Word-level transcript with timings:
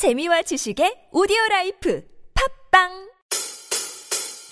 재미와 0.00 0.40
지식의 0.48 1.12
오디오 1.12 1.36
라이프. 1.50 2.00
팟빵! 2.32 2.88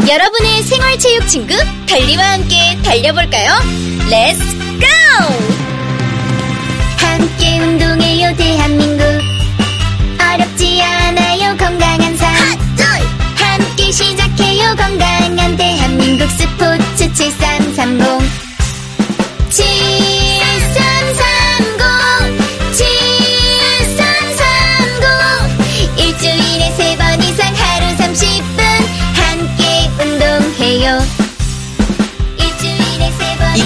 여러분의 0.06 0.62
생활 0.62 0.98
체육 0.98 1.26
친구 1.26 1.54
달리와 1.88 2.22
함께 2.34 2.76
달려볼까요? 2.84 3.52
Let's 4.10 4.44
go! 4.44 4.84
함께 6.98 7.60
운동해요 7.60 8.36
대한민국. 8.36 9.04
어렵지 10.20 10.82
않아요 10.82 11.56
건강한 11.56 12.14
삶. 12.18 12.28
함께 13.36 13.90
시작해요 13.90 14.76
건강한 14.76 15.56
대한민국 15.56 16.28
스포츠 16.28 17.10
7330 17.14 17.77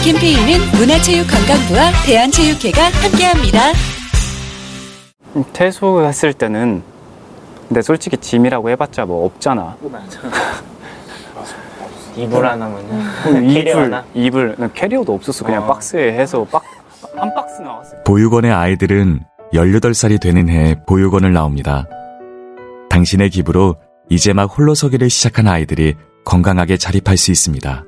캠페인은 0.02 0.58
문화체육관광부와 0.78 1.92
대한체육회가 2.04 2.82
함께합니다. 2.82 3.72
퇴소했을 5.52 6.32
때는 6.32 6.82
근데 7.68 7.82
솔직히 7.82 8.16
짐이라고 8.16 8.68
해봤자 8.70 9.04
뭐 9.06 9.24
없잖아. 9.26 9.76
이불 12.16 12.44
하나면은 12.44 13.54
캐리어 13.54 13.72
이불, 13.72 13.84
하나? 13.84 14.04
이불, 14.12 14.54
난 14.58 14.72
캐리어도 14.74 15.14
없었어. 15.14 15.44
그냥 15.44 15.62
어. 15.62 15.66
박스에 15.68 16.12
해서 16.12 16.44
박, 16.50 16.62
한 17.16 17.32
박스 17.32 17.62
나왔어. 17.62 18.02
보육원의 18.04 18.52
아이들은 18.52 19.20
18살이 19.54 20.20
되는 20.20 20.48
해 20.48 20.74
보육원을 20.86 21.32
나옵니다. 21.32 21.86
당신의 22.90 23.30
기부로 23.30 23.76
이제 24.10 24.32
막 24.32 24.46
홀로 24.46 24.74
서기를 24.74 25.08
시작한 25.08 25.46
아이들이 25.46 25.94
건강하게 26.24 26.76
자립할 26.76 27.16
수 27.16 27.30
있습니다. 27.30 27.84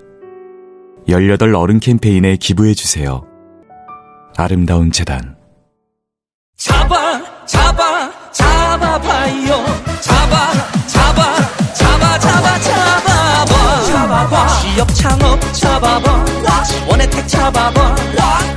18 1.08 1.54
어른 1.54 1.80
캠페인에 1.80 2.36
기부해 2.36 2.74
주세요. 2.74 3.22
아름다운 4.36 4.90
재단. 4.90 5.36
잡아 6.56 7.20
잡아 7.46 8.10
잡아봐요. 8.32 9.64
잡아 10.00 10.52
잡아 10.86 11.36
잡아 11.74 12.18
잡아 12.18 12.58
잡아봐. 12.60 13.82
잡아봐. 13.84 14.46
취업 14.60 14.94
창업 14.94 15.40
잡아봐. 15.52 16.24
원혜택 16.88 17.28
잡아봐. 17.28 17.94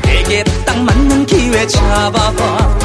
내게 0.04 0.44
딱 0.66 0.78
맞는 0.84 1.26
기회 1.26 1.68
잡아봐. 1.68 2.80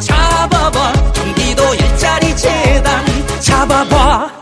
잡아봐. 0.00 0.92
경기도 1.12 1.74
일자리 1.74 2.34
재단. 2.36 3.04
잡아봐 3.40 4.41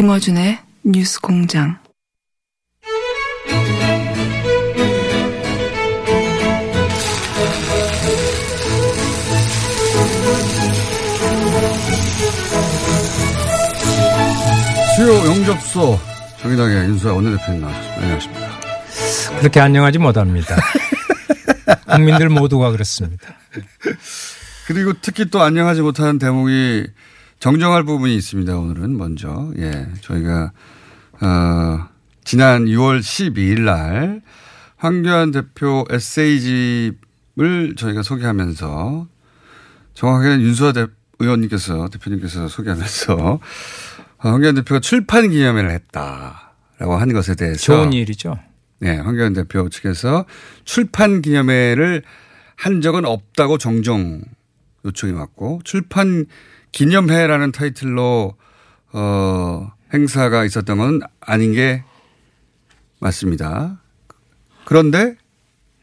김어준의 0.00 0.58
뉴스 0.82 1.20
공장. 1.20 1.76
수요 14.96 15.16
영접소 15.26 16.00
정의당의 16.40 16.88
윤수아 16.88 17.12
원내대표님 17.12 17.60
나와주셨습니다. 17.60 18.00
안녕하십니까. 18.00 18.60
그렇게 19.38 19.60
안녕하지 19.60 19.98
못합니다. 19.98 20.56
국민들 21.94 22.30
모두가 22.30 22.70
그렇습니다. 22.70 23.36
그리고 24.66 24.94
특히 25.02 25.26
또 25.26 25.42
안녕하지 25.42 25.82
못하는 25.82 26.18
대목이 26.18 26.86
정정할 27.40 27.84
부분이 27.84 28.14
있습니다. 28.16 28.54
오늘은 28.54 28.98
먼저 28.98 29.50
예 29.56 29.88
저희가 30.02 30.52
어, 31.22 31.88
지난 32.22 32.66
6월 32.66 33.00
12일 33.00 33.62
날 33.62 34.20
황교안 34.76 35.30
대표 35.30 35.86
에세이집을 35.90 37.76
저희가 37.78 38.02
소개하면서 38.02 39.08
정확하게는 39.94 40.42
윤수아 40.42 40.72
대, 40.72 40.86
의원님께서 41.18 41.88
대표님께서 41.88 42.46
소개하면서 42.46 43.14
어, 43.16 43.40
황교안 44.18 44.56
대표가 44.56 44.80
출판 44.80 45.30
기념회를 45.30 45.70
했다라고 45.70 46.96
한 46.96 47.10
것에 47.14 47.36
대해서 47.36 47.58
좋은 47.58 47.94
일이죠. 47.94 48.38
네, 48.80 48.98
황교안 48.98 49.32
대표 49.32 49.66
측에서 49.70 50.26
출판 50.66 51.22
기념회를 51.22 52.02
한 52.56 52.82
적은 52.82 53.06
없다고 53.06 53.56
정정 53.56 54.20
요청이 54.84 55.12
왔고 55.12 55.62
출판 55.64 56.26
기념회라는 56.72 57.52
타이틀로 57.52 58.36
어 58.92 59.72
행사가 59.92 60.44
있었던 60.44 60.78
건 60.78 61.00
아닌 61.20 61.52
게 61.52 61.82
맞습니다. 63.00 63.80
그런데 64.64 65.16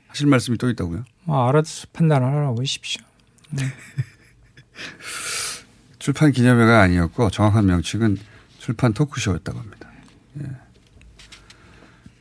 하실 0.07 0.27
말씀이 0.27 0.57
또 0.57 0.69
있다고요? 0.69 1.03
뭐 1.23 1.47
알아서 1.47 1.87
판단하라고 1.93 2.61
하십시오. 2.61 3.03
출판 5.99 6.31
기념회가 6.31 6.81
아니었고 6.81 7.29
정확한 7.31 7.65
명칭은 7.65 8.17
출판 8.59 8.93
토크쇼였다고 8.93 9.59
합니다. 9.59 9.89
예. 10.41 10.45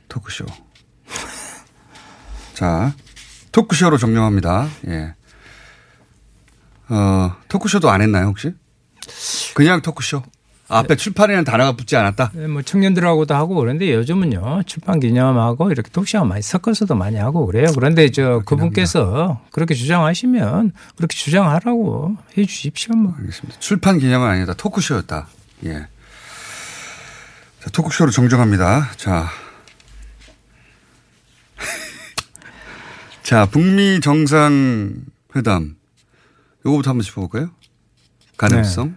토크쇼. 0.09 0.44
자, 2.54 2.94
토크쇼로 3.53 3.98
정정합니다. 3.98 4.69
예. 4.88 5.15
어, 6.88 7.36
토크쇼도 7.48 7.91
안 7.91 8.02
했나요, 8.02 8.26
혹시? 8.26 8.52
그냥 9.54 9.82
토크쇼. 9.82 10.22
앞에 10.69 10.97
출판이라는 10.97 11.44
단어가 11.44 11.72
붙지 11.76 11.97
않았다? 11.97 12.32
네, 12.34 12.48
뭐 12.48 12.60
청년들하고도 12.60 13.34
하고 13.34 13.54
그런데 13.54 13.92
요즘은요 13.94 14.62
출판 14.66 14.98
기념하고 14.98 15.70
이렇게 15.70 15.91
독시가 15.91 16.24
많이 16.24 16.42
섞어서도 16.42 16.97
많이 16.97 17.16
하고 17.16 17.47
그래요. 17.47 17.66
그런데 17.74 18.10
저 18.10 18.42
그분께서 18.44 19.41
그렇게 19.52 19.74
주장하시면 19.74 20.72
그렇게 20.97 21.16
주장하라고 21.16 22.16
해 22.36 22.44
주십시오. 22.47 22.97
뭐. 22.97 23.14
알겠습니다. 23.16 23.60
출판 23.60 23.98
기념은 23.98 24.28
아니다. 24.28 24.54
토크쇼였다. 24.54 25.28
예. 25.66 25.86
자, 27.62 27.70
토크쇼로 27.72 28.10
정정합니다. 28.10 28.91
자. 28.97 29.28
자, 33.22 33.47
북미 33.47 34.00
정상회담. 34.00 35.75
요거부터 36.66 36.91
한번 36.91 37.03
짚어볼까요? 37.04 37.50
가능성? 38.37 38.97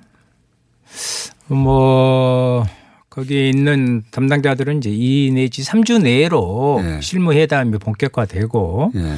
뭐 1.48 2.66
거기에 3.10 3.50
있는 3.50 4.04
담당자들은 4.12 4.80
이제 4.80 4.90
2 4.92 5.32
내지 5.34 5.62
3주 5.64 6.02
내로 6.04 6.82
예. 6.84 7.02
실무 7.02 7.34
회담이 7.34 7.78
본격화되고 7.78 8.92
예. 8.96 9.16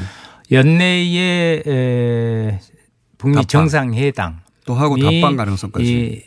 연내에 0.52 1.64
에, 1.66 2.60
북미 3.18 3.36
답방. 3.36 3.48
정상회담 3.48 4.40
또 4.66 4.74
하고 4.76 4.98
답방 4.98 5.36
가능성까지. 5.38 5.86
이 5.86 6.22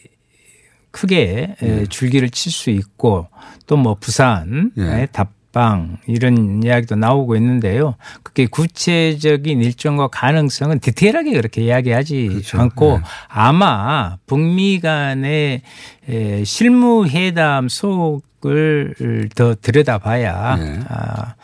크게 0.90 1.56
에, 1.62 1.80
예. 1.82 1.86
줄기를 1.86 2.30
칠 2.30 2.52
수 2.52 2.70
있고 2.70 3.28
또 3.66 3.76
뭐 3.76 3.94
부산 3.94 4.72
예. 4.78 4.82
의답 5.00 5.32
방 5.54 5.96
이런 6.06 6.62
이야기도 6.62 6.96
나오고 6.96 7.36
있는데요. 7.36 7.94
그게 8.22 8.46
구체적인 8.46 9.62
일정과 9.62 10.08
가능성은 10.08 10.80
디테일하게 10.80 11.32
그렇게 11.32 11.62
이야기하지 11.62 12.26
그렇죠. 12.28 12.60
않고 12.60 12.98
예. 13.00 13.04
아마 13.28 14.16
북미 14.26 14.80
간의 14.80 15.62
에, 16.08 16.44
실무 16.44 17.06
회담 17.06 17.68
속을 17.68 19.28
더 19.34 19.54
들여다봐야 19.54 20.58
예. 20.58 20.80
아, 20.88 21.34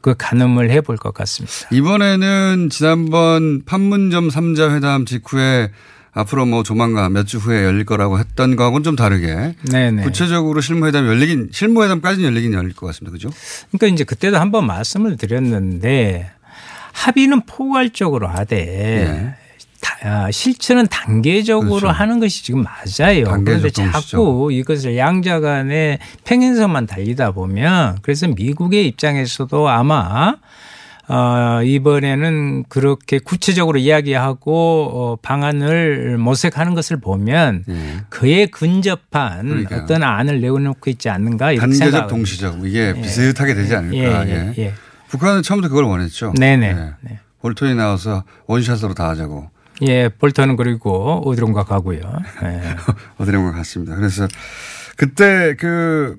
그 0.00 0.14
가늠을 0.16 0.70
해볼 0.70 0.96
것 0.96 1.12
같습니다. 1.12 1.68
이번에는 1.70 2.70
지난번 2.70 3.64
판문점 3.64 4.28
3자 4.28 4.74
회담 4.74 5.04
직후에 5.04 5.70
앞으로 6.12 6.46
뭐 6.46 6.62
조만간 6.62 7.12
몇 7.12 7.26
주 7.26 7.38
후에 7.38 7.64
열릴 7.64 7.84
거라고 7.84 8.18
했던 8.18 8.56
거하고는 8.56 8.82
좀 8.82 8.96
다르게 8.96 9.54
네네. 9.70 10.02
구체적으로 10.02 10.60
실무회담 10.60 11.06
열리긴 11.06 11.50
실무회담까지는 11.52 12.28
열리긴 12.30 12.54
열릴 12.54 12.74
것 12.74 12.86
같습니다. 12.86 13.12
그죠? 13.12 13.30
그러니까 13.70 13.86
이제 13.94 14.04
그때도 14.04 14.38
한번 14.38 14.66
말씀을 14.66 15.16
드렸는데 15.16 16.30
합의는 16.92 17.42
포괄적으로 17.46 18.26
하되 18.28 18.56
예. 18.56 19.34
다- 19.80 19.96
아, 20.02 20.30
실천은 20.32 20.86
단계적으로 20.88 21.68
그렇죠. 21.76 21.88
하는 21.88 22.18
것이 22.18 22.42
지금 22.42 22.64
맞아요. 22.64 23.24
그런데 23.44 23.70
동시죠. 23.70 23.92
자꾸 23.92 24.48
이것을 24.52 24.96
양자 24.96 25.38
간의 25.40 25.98
평행선만 26.24 26.86
달리다 26.86 27.30
보면 27.32 27.98
그래서 28.02 28.26
미국의 28.26 28.88
입장에서도 28.88 29.68
아마 29.68 30.34
어, 31.08 31.62
이번에는 31.62 32.64
그렇게 32.68 33.18
구체적으로 33.18 33.78
이야기하고 33.78 34.90
어, 34.92 35.16
방안을 35.22 36.18
모색하는 36.18 36.74
것을 36.74 37.00
보면 37.00 37.64
예. 37.68 38.04
그에 38.10 38.46
근접한 38.46 39.48
그러니까요. 39.48 39.82
어떤 39.82 40.02
안을 40.02 40.42
내놓고 40.42 40.90
있지 40.90 41.08
않는가 41.08 41.52
이렇게 41.52 41.60
단계적 41.62 41.84
생각합니다. 41.84 42.14
동시적 42.14 42.66
이게 42.66 42.92
비슷하게 42.92 43.54
되지 43.54 43.74
않을까. 43.74 44.28
예, 44.28 44.30
예. 44.30 44.54
예, 44.58 44.62
예. 44.62 44.74
북한은 45.08 45.42
처음부터 45.42 45.70
그걸 45.70 45.84
원했죠. 45.84 46.34
네네. 46.38 46.66
예. 46.68 46.94
네. 47.00 47.20
볼턴이 47.40 47.74
나와서 47.74 48.24
원샷으로 48.46 48.92
다 48.92 49.08
하자고 49.08 49.48
예, 49.82 50.08
볼턴은 50.10 50.56
그리고 50.56 51.22
어디론가 51.24 51.64
가고요. 51.64 52.00
예. 52.42 52.62
어디론가 53.16 53.52
갔습니다. 53.52 53.94
그래서 53.96 54.28
그때 54.96 55.54
그 55.58 56.16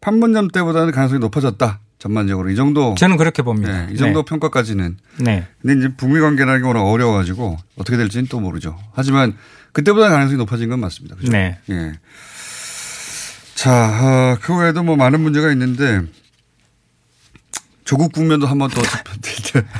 판문점 0.00 0.48
때보다는 0.48 0.92
가능성이 0.92 1.18
높아졌다. 1.18 1.80
전반적으로 2.04 2.50
이 2.50 2.56
정도. 2.56 2.94
저는 2.98 3.16
그렇게 3.16 3.40
봅니다. 3.42 3.88
예, 3.88 3.92
이 3.92 3.96
정도 3.96 4.24
평가까지는. 4.24 4.98
네. 5.20 5.46
근데 5.62 5.78
이제 5.78 5.96
북미 5.96 6.20
관계라는 6.20 6.60
게 6.60 6.66
워낙 6.66 6.82
어려워가지고 6.82 7.56
어떻게 7.76 7.96
될지는 7.96 8.26
또 8.28 8.40
모르죠. 8.40 8.78
하지만 8.92 9.34
그때보다 9.72 10.10
가능성이 10.10 10.36
높아진 10.36 10.68
건 10.68 10.80
맞습니다. 10.80 11.16
그죠? 11.16 11.32
네. 11.32 11.58
예. 11.70 11.92
자, 13.54 13.72
어, 13.72 14.38
그 14.42 14.54
외에도 14.54 14.82
뭐 14.82 14.96
많은 14.96 15.20
문제가 15.20 15.50
있는데 15.52 16.02
조국 17.84 18.12
국면도 18.12 18.46
한번 18.46 18.68
또 18.68 18.82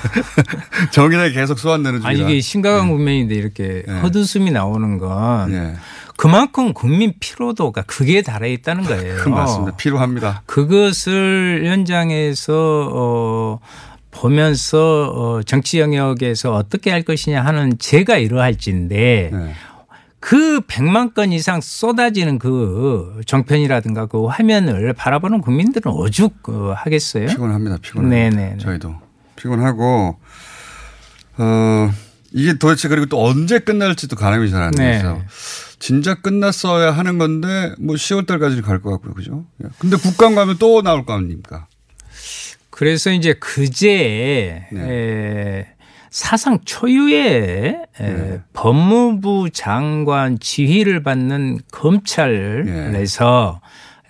정인하게 0.93 1.33
계속 1.33 1.59
소환되는 1.59 2.07
아 2.07 2.11
중이다. 2.11 2.31
이게 2.31 2.41
심각한 2.41 2.89
국면인데 2.89 3.35
이렇게 3.35 3.83
예. 3.87 3.93
헛웃음이 3.93 4.51
나오는 4.51 4.97
건 4.97 5.53
예. 5.53 5.75
그만큼 6.17 6.73
국민 6.73 7.13
피로도가 7.19 7.83
극에 7.83 8.23
달해 8.23 8.53
있다는 8.53 8.85
거예요. 8.85 9.17
그 9.17 9.29
맞습니다. 9.29 9.77
필요합니다. 9.77 10.43
그것을 10.47 11.65
현장에서 11.67 12.91
어 12.93 13.59
보면서 14.11 15.11
어 15.13 15.43
정치 15.43 15.81
영역에서 15.81 16.55
어떻게 16.55 16.91
할 16.91 17.03
것이냐 17.03 17.45
하는 17.45 17.79
제가 17.79 18.17
이러할진데 18.17 19.31
네. 19.33 19.55
그 20.21 20.61
100만 20.63 21.13
건 21.13 21.33
이상 21.33 21.61
쏟아지는 21.61 22.39
그 22.39 23.21
정편이라든가 23.27 24.07
그 24.07 24.25
화면을 24.27 24.95
바라보는 24.95 25.43
국민들은 25.43 25.93
오죽 25.93 26.49
어, 26.49 26.73
하겠어요? 26.75 27.27
피곤합니다. 27.27 27.77
피곤합니다. 27.83 28.37
네네. 28.37 28.59
저희도 28.59 28.95
피곤하고 29.37 30.17
어 31.37 31.91
이게 32.33 32.57
도대체 32.57 32.89
그리고 32.89 33.07
또 33.07 33.23
언제 33.25 33.59
끝날지도 33.59 34.17
가늠이 34.17 34.51
잘안 34.51 34.71
네. 34.73 34.93
돼서 34.93 35.21
진짜 35.85 36.15
끝났어야 36.15 36.93
하는 36.93 37.19
건데 37.19 37.75
뭐 37.79 37.95
10월 37.95 38.27
달까지 38.27 38.63
갈것 38.63 38.91
같고요. 38.91 39.13
그죠? 39.13 39.45
예. 39.63 39.69
근데 39.79 39.99
국감 39.99 40.35
가면 40.35 40.57
또 40.59 40.81
나올 40.81 41.05
거 41.05 41.13
아닙니까? 41.13 41.67
그래서 42.71 43.11
이제 43.11 43.35
그제 43.35 44.65
네. 44.73 44.81
에, 44.81 45.67
사상 46.09 46.61
초유의 46.65 47.87
에, 48.01 48.41
법무부 48.55 49.51
장관 49.53 50.39
지휘를 50.39 51.03
받는 51.03 51.59
검찰에서 51.71 53.61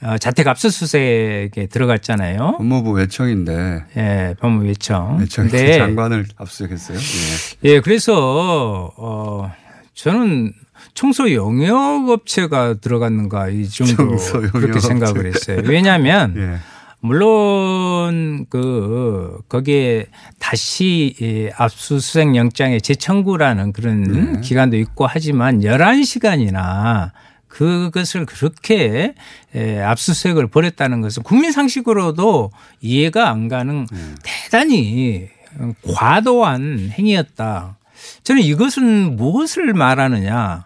어, 0.00 0.18
자택 0.18 0.46
압수수색에 0.46 1.66
들어갔잖아요. 1.72 2.54
법무부 2.58 2.92
외청인데 2.92 3.84
예, 3.96 4.34
법무부 4.38 4.66
외청. 4.66 5.18
외청 5.18 5.48
근데 5.48 5.76
장관을 5.78 6.26
압수했어요. 6.36 6.98
예. 7.64 7.68
예, 7.68 7.80
그래서 7.80 8.92
어 8.96 9.50
저는 9.94 10.52
청소 10.94 11.32
용역 11.32 12.08
업체가 12.08 12.74
들어갔는가 12.74 13.48
이 13.48 13.68
정도 13.68 14.16
그렇게 14.52 14.80
생각을 14.80 15.26
업체. 15.26 15.52
했어요. 15.52 15.62
왜냐하면 15.68 16.34
예. 16.38 16.58
물론 17.00 18.46
그 18.48 19.38
거기에 19.48 20.06
다시 20.38 21.14
이 21.20 21.50
압수수색 21.54 22.34
영장의 22.34 22.80
재청구라는 22.80 23.72
그런 23.72 24.02
네. 24.04 24.40
기간도 24.40 24.78
있고 24.78 25.06
하지만 25.06 25.60
11시간이나 25.60 27.10
그것을 27.48 28.24
그렇게 28.24 29.14
에, 29.54 29.80
압수수색을 29.82 30.46
벌였다는 30.46 31.02
것은 31.02 31.22
국민 31.24 31.52
상식으로도 31.52 32.50
이해가 32.80 33.28
안 33.28 33.48
가는 33.48 33.86
네. 33.92 33.98
대단히 34.22 35.28
과도한 35.94 36.90
행위였다. 36.98 37.76
저는 38.22 38.42
이것은 38.42 39.16
무엇을 39.16 39.74
말하느냐. 39.74 40.64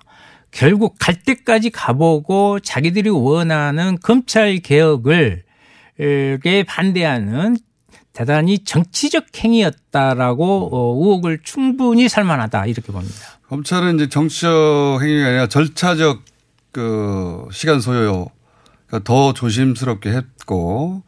결국 0.50 0.96
갈 0.98 1.14
때까지 1.22 1.70
가보고 1.70 2.60
자기들이 2.60 3.10
원하는 3.10 3.98
검찰 4.02 4.58
개혁을 4.58 5.44
에 6.00 6.62
반대하는 6.64 7.56
대단히 8.12 8.58
정치적 8.60 9.26
행위였다라고 9.36 10.70
어, 10.72 10.96
의혹을 10.98 11.40
충분히 11.42 12.08
살만하다 12.08 12.66
이렇게 12.66 12.92
봅니다. 12.92 13.14
검찰은 13.48 13.96
이제 13.96 14.08
정치적 14.08 15.00
행위가 15.02 15.26
아니라 15.26 15.46
절차적 15.48 16.22
그 16.72 17.48
시간 17.52 17.80
소요 17.80 18.26
더 19.04 19.32
조심스럽게 19.32 20.10
했고 20.10 21.02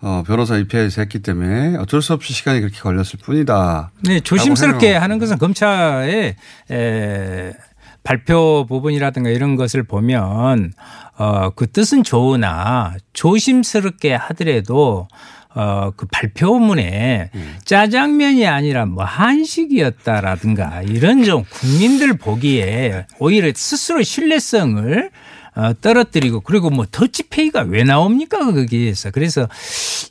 어, 0.00 0.22
변호사 0.26 0.56
입회에서 0.56 1.00
했기 1.00 1.20
때문에 1.20 1.76
어쩔 1.76 2.02
수 2.02 2.12
없이 2.12 2.34
시간이 2.34 2.60
그렇게 2.60 2.78
걸렸을 2.78 3.18
뿐이다. 3.22 3.90
네, 4.02 4.20
조심스럽게. 4.20 4.94
하는 4.94 5.18
것은 5.18 5.38
검찰의 5.38 6.36
에, 6.70 7.52
발표 8.04 8.66
부분이라든가 8.68 9.30
이런 9.30 9.56
것을 9.56 9.82
보면 9.82 10.72
어, 11.16 11.50
그 11.50 11.70
뜻은 11.70 12.04
좋으나 12.04 12.94
조심스럽게 13.14 14.14
하더라도 14.14 15.08
어, 15.54 15.92
그 15.96 16.06
발표문에 16.12 17.30
짜장면이 17.64 18.46
아니라 18.46 18.86
뭐 18.86 19.04
한식이었다라든가 19.04 20.82
이런 20.82 21.24
좀 21.24 21.44
국민들 21.44 22.18
보기에 22.18 23.06
오히려 23.18 23.50
스스로 23.54 24.02
신뢰성을 24.02 25.10
어, 25.10 25.23
떨어뜨리고 25.80 26.40
그리고 26.40 26.70
뭐 26.70 26.84
더치페이가 26.90 27.62
왜 27.68 27.84
나옵니까 27.84 28.38
거기에서 28.52 29.10
그래서 29.10 29.48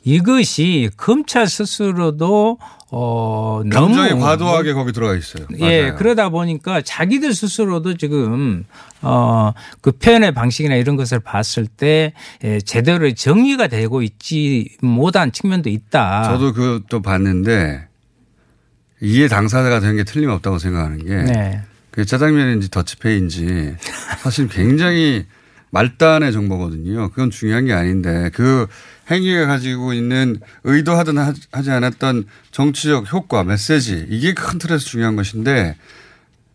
이것이 0.04 0.90
검찰 0.96 1.46
스스로도 1.48 2.58
어 2.90 3.62
너무 3.66 3.94
감정이 3.94 4.20
과도하게 4.20 4.72
거기 4.72 4.92
들어가 4.92 5.16
있어요. 5.16 5.46
예, 5.58 5.82
맞아요. 5.82 5.96
그러다 5.96 6.28
보니까 6.28 6.80
자기들 6.82 7.34
스스로도 7.34 7.96
지금 7.96 8.64
어그 9.00 9.92
표현의 10.00 10.32
방식이나 10.32 10.76
이런 10.76 10.96
것을 10.96 11.18
봤을 11.20 11.66
때 11.66 12.12
예, 12.44 12.60
제대로 12.60 13.12
정리가 13.12 13.66
되고 13.66 14.02
있지 14.02 14.68
못한 14.80 15.32
측면도 15.32 15.70
있다. 15.70 16.24
저도 16.24 16.52
그것도 16.52 17.02
봤는데 17.02 17.88
이해 19.02 19.28
당사자가 19.28 19.80
된 19.80 19.96
게 19.96 20.04
틀림없다고 20.04 20.58
생각하는 20.58 21.04
게 21.04 21.16
네. 21.32 21.62
그게 21.90 22.04
짜장면인지 22.04 22.70
더치페이인지 22.70 23.74
사실 24.20 24.48
굉장히 24.48 25.26
말단의 25.74 26.32
정보거든요. 26.32 27.10
그건 27.10 27.30
중요한 27.30 27.66
게 27.66 27.72
아닌데 27.72 28.30
그 28.32 28.68
행위가 29.10 29.46
가지고 29.46 29.92
있는 29.92 30.38
의도하든 30.62 31.18
하- 31.18 31.34
하지 31.50 31.70
않았던 31.72 32.26
정치적 32.52 33.12
효과, 33.12 33.42
메시지 33.42 34.06
이게 34.08 34.32
큰 34.34 34.58
틀에서 34.58 34.84
중요한 34.84 35.16
것인데 35.16 35.76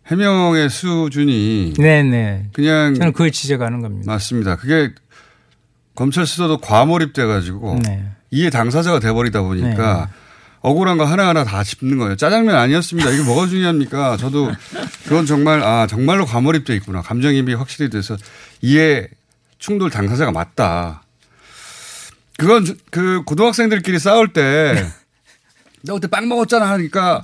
해명의 0.07 0.69
수준이 0.69 1.73
네, 1.77 2.01
네. 2.01 2.47
그냥 2.53 2.95
저는 2.95 3.11
그걸 3.11 3.31
지적하는 3.31 3.81
겁니다. 3.81 4.11
맞습니다. 4.11 4.55
그게 4.55 4.91
검찰 5.95 6.25
수사도 6.25 6.57
과몰입돼 6.57 7.25
가지고 7.25 7.77
네. 7.85 8.05
이해 8.31 8.49
당사자가 8.49 8.99
돼버리다 8.99 9.41
보니까 9.41 10.09
억울한 10.61 10.97
거 10.97 11.05
하나하나 11.05 11.43
다 11.43 11.63
짚는 11.63 11.97
거예요. 11.97 12.15
짜장면 12.17 12.55
아니었습니다. 12.55 13.09
이게 13.11 13.23
뭐가 13.23 13.47
중요합니까? 13.47 14.17
저도 14.17 14.51
그건 15.05 15.25
정말, 15.25 15.63
아, 15.63 15.87
정말로 15.87 16.25
과몰입돼 16.25 16.75
있구나. 16.77 17.01
감정입이 17.01 17.53
확실히 17.53 17.89
돼서 17.89 18.17
이해 18.61 19.07
충돌 19.57 19.89
당사자가 19.89 20.31
맞다. 20.31 21.03
그건 22.37 22.65
저- 22.65 22.73
그 22.91 23.21
고등학생들끼리 23.23 23.99
싸울 23.99 24.33
때 24.33 24.85
너 25.83 25.93
그때 25.95 26.07
빵 26.07 26.27
먹었잖아 26.27 26.69
하니까 26.71 27.23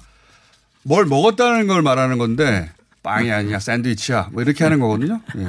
뭘 0.83 1.05
먹었다는 1.05 1.67
걸 1.67 1.81
말하는 1.81 2.17
건데 2.17 2.71
빵이 3.03 3.31
아니야 3.31 3.59
샌드위치야 3.59 4.29
뭐 4.31 4.43
이렇게 4.43 4.63
하는 4.63 4.79
거거든요. 4.79 5.21
예. 5.37 5.45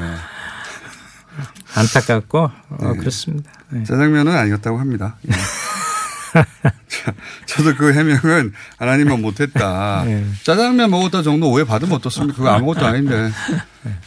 안타깝고 1.75 2.39
어, 2.71 2.93
네. 2.93 2.99
그렇습니다. 2.99 3.51
네. 3.71 3.85
짜장면은 3.85 4.33
아니었다고 4.37 4.79
합니다. 4.79 5.17
예. 5.29 5.33
자, 6.89 7.15
저도 7.47 7.75
그 7.77 7.93
해명은 7.93 8.53
하나님은 8.79 9.21
못했다. 9.23 10.05
네. 10.05 10.27
짜장면 10.43 10.91
먹었다 10.91 11.23
정도 11.23 11.51
오해 11.51 11.65
받으면 11.65 11.95
어떻습니까? 11.97 12.37
그거 12.37 12.49
아무것도 12.51 12.85
아닌데 12.85 13.31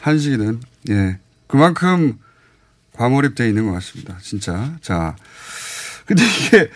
한식이는 0.01 0.59
예 0.89 1.19
그만큼 1.47 2.17
과몰입돼 2.93 3.47
있는 3.47 3.65
것 3.67 3.73
같습니다. 3.73 4.17
진짜 4.21 4.73
자 4.81 5.15
근데 6.05 6.23
이게 6.23 6.69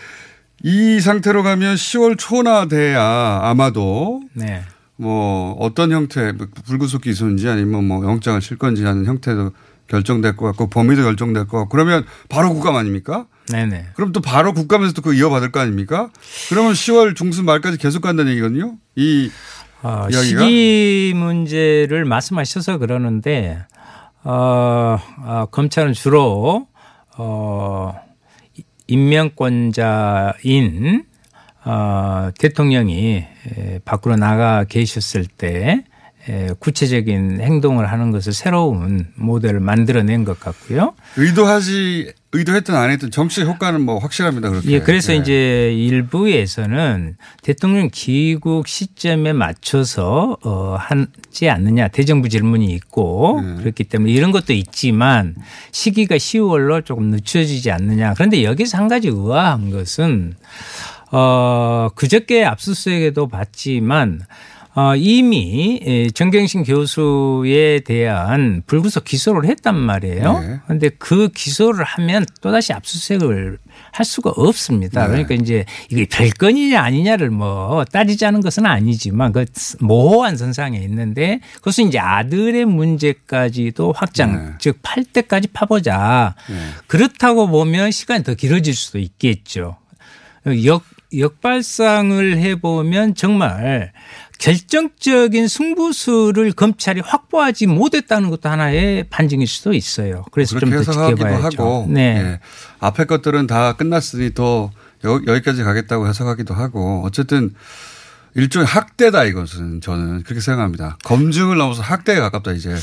이 0.62 1.00
상태로 1.00 1.42
가면 1.42 1.74
10월 1.74 2.16
초나 2.18 2.68
돼야 2.68 3.40
아마도 3.42 4.22
네. 4.32 4.62
뭐 4.96 5.52
어떤 5.58 5.90
형태 5.92 6.32
뭐 6.32 6.46
불구속 6.64 7.02
기소인지 7.02 7.48
아니면 7.48 7.84
뭐 7.84 8.04
영장을 8.04 8.40
칠 8.40 8.56
건지 8.56 8.84
하는 8.84 9.04
형태도 9.04 9.52
결정될 9.88 10.36
것 10.36 10.46
같고 10.46 10.68
범위도 10.68 11.02
결정될 11.02 11.46
것 11.46 11.58
같고 11.58 11.68
그러면 11.70 12.04
바로 12.28 12.52
국감 12.52 12.76
아닙니까? 12.76 13.26
네네. 13.50 13.88
그럼 13.94 14.12
또 14.12 14.20
바로 14.20 14.54
국감에서 14.54 14.92
또 14.94 15.02
그거 15.02 15.14
이어받을 15.14 15.52
거 15.52 15.60
아닙니까? 15.60 16.10
그러면 16.48 16.72
10월 16.72 17.14
중순 17.14 17.44
말까지 17.44 17.76
계속 17.78 18.00
간다는 18.00 18.32
얘기거든요. 18.32 18.76
이 18.96 19.30
어, 19.82 20.06
이야기가? 20.10 20.42
시기 20.42 21.12
문제를 21.14 22.06
말씀하셔서 22.06 22.78
그러는데 22.78 23.58
어, 24.22 24.98
어, 25.18 25.46
검찰은 25.50 25.92
주로 25.92 26.66
어, 27.18 27.94
임명권자인 28.86 30.34
어, 31.66 32.30
대통령이 32.38 33.16
에, 33.16 33.78
밖으로 33.84 34.16
나가 34.16 34.64
계셨을 34.64 35.26
때 35.26 35.48
에, 35.68 35.84
구체적인 36.58 37.40
행동을 37.40 37.90
하는 37.90 38.10
것을 38.10 38.32
새로운 38.32 39.08
모델을 39.14 39.60
만들어낸 39.60 40.24
것 40.24 40.40
같고요. 40.40 40.94
의도하지 41.16 42.12
의도했든 42.34 42.74
안 42.74 42.90
했든 42.90 43.12
정치적 43.12 43.48
효과는 43.48 43.80
뭐 43.82 43.98
확실합니다. 43.98 44.50
그렇게. 44.50 44.70
예, 44.72 44.80
그래서 44.80 45.12
예. 45.12 45.16
이제 45.18 45.72
일부에서는 45.72 47.16
대통령 47.42 47.90
귀국 47.92 48.66
시점에 48.66 49.32
맞춰서 49.32 50.36
어 50.42 50.76
하지 50.78 51.48
않느냐 51.48 51.88
대정부 51.88 52.28
질문이 52.28 52.66
있고 52.72 53.40
네. 53.40 53.54
그렇기 53.56 53.84
때문에 53.84 54.12
이런 54.12 54.32
것도 54.32 54.52
있지만 54.52 55.36
시기가 55.70 56.16
10월로 56.16 56.84
조금 56.84 57.10
늦춰지지 57.10 57.70
않느냐. 57.70 58.14
그런데 58.14 58.42
여기서 58.42 58.78
한 58.78 58.88
가지 58.88 59.08
의아한 59.08 59.70
것은 59.70 60.34
어 61.12 61.90
그저께 61.94 62.44
압수수색에도 62.44 63.28
봤지만 63.28 64.22
어, 64.76 64.96
이미 64.96 65.80
에, 65.84 66.10
정경심 66.10 66.64
교수에 66.64 67.80
대한 67.80 68.62
불구속 68.66 69.04
기소를 69.04 69.48
했단 69.48 69.76
말이에요. 69.76 70.40
네. 70.40 70.60
그런데 70.64 70.88
그 70.98 71.28
기소를 71.28 71.84
하면 71.84 72.26
또다시 72.40 72.72
압수수색을 72.72 73.58
할 73.92 74.04
수가 74.04 74.30
없습니다. 74.30 75.02
네. 75.02 75.08
그러니까 75.24 75.34
이제 75.34 75.64
이게 75.90 76.06
별건이냐 76.06 76.80
아니냐를 76.80 77.30
뭐 77.30 77.84
따지자는 77.84 78.40
것은 78.40 78.66
아니지만 78.66 79.32
그 79.32 79.44
모호한 79.78 80.36
선상에 80.36 80.78
있는데 80.78 81.38
그것은 81.54 81.88
이제 81.88 82.00
아들의 82.00 82.64
문제까지도 82.64 83.92
확장 83.92 84.32
네. 84.32 84.52
즉팔 84.58 85.04
때까지 85.04 85.48
파보자. 85.48 86.34
네. 86.48 86.56
그렇다고 86.88 87.46
보면 87.46 87.92
시간이 87.92 88.24
더 88.24 88.34
길어질 88.34 88.74
수도 88.74 88.98
있겠죠. 88.98 89.76
역, 90.64 90.82
역발상을 91.16 92.38
해보면 92.38 93.14
정말 93.14 93.92
결정적인 94.38 95.48
승부수를 95.48 96.52
검찰이 96.52 97.00
확보하지 97.00 97.66
못했다는 97.66 98.30
것도 98.30 98.48
하나의 98.48 99.04
반증일 99.08 99.46
수도 99.46 99.72
있어요. 99.72 100.24
그래서 100.32 100.58
좀더 100.58 100.76
해석하기도 100.76 101.16
지켜봐야죠. 101.16 101.62
하고 101.62 101.86
네. 101.88 102.00
예. 102.18 102.40
앞에 102.80 103.04
것들은 103.04 103.46
다 103.46 103.74
끝났으니 103.74 104.30
또 104.30 104.70
여, 105.04 105.20
여기까지 105.26 105.62
가겠다고 105.62 106.08
해석하기도 106.08 106.54
하고 106.54 107.02
어쨌든 107.04 107.54
일종의 108.36 108.66
학대다 108.66 109.24
이것은 109.24 109.80
저는 109.80 110.24
그렇게 110.24 110.40
생각합니다. 110.40 110.98
검증을 111.04 111.56
넘어서 111.56 111.82
학대에 111.82 112.18
가깝다 112.18 112.52
이제. 112.52 112.74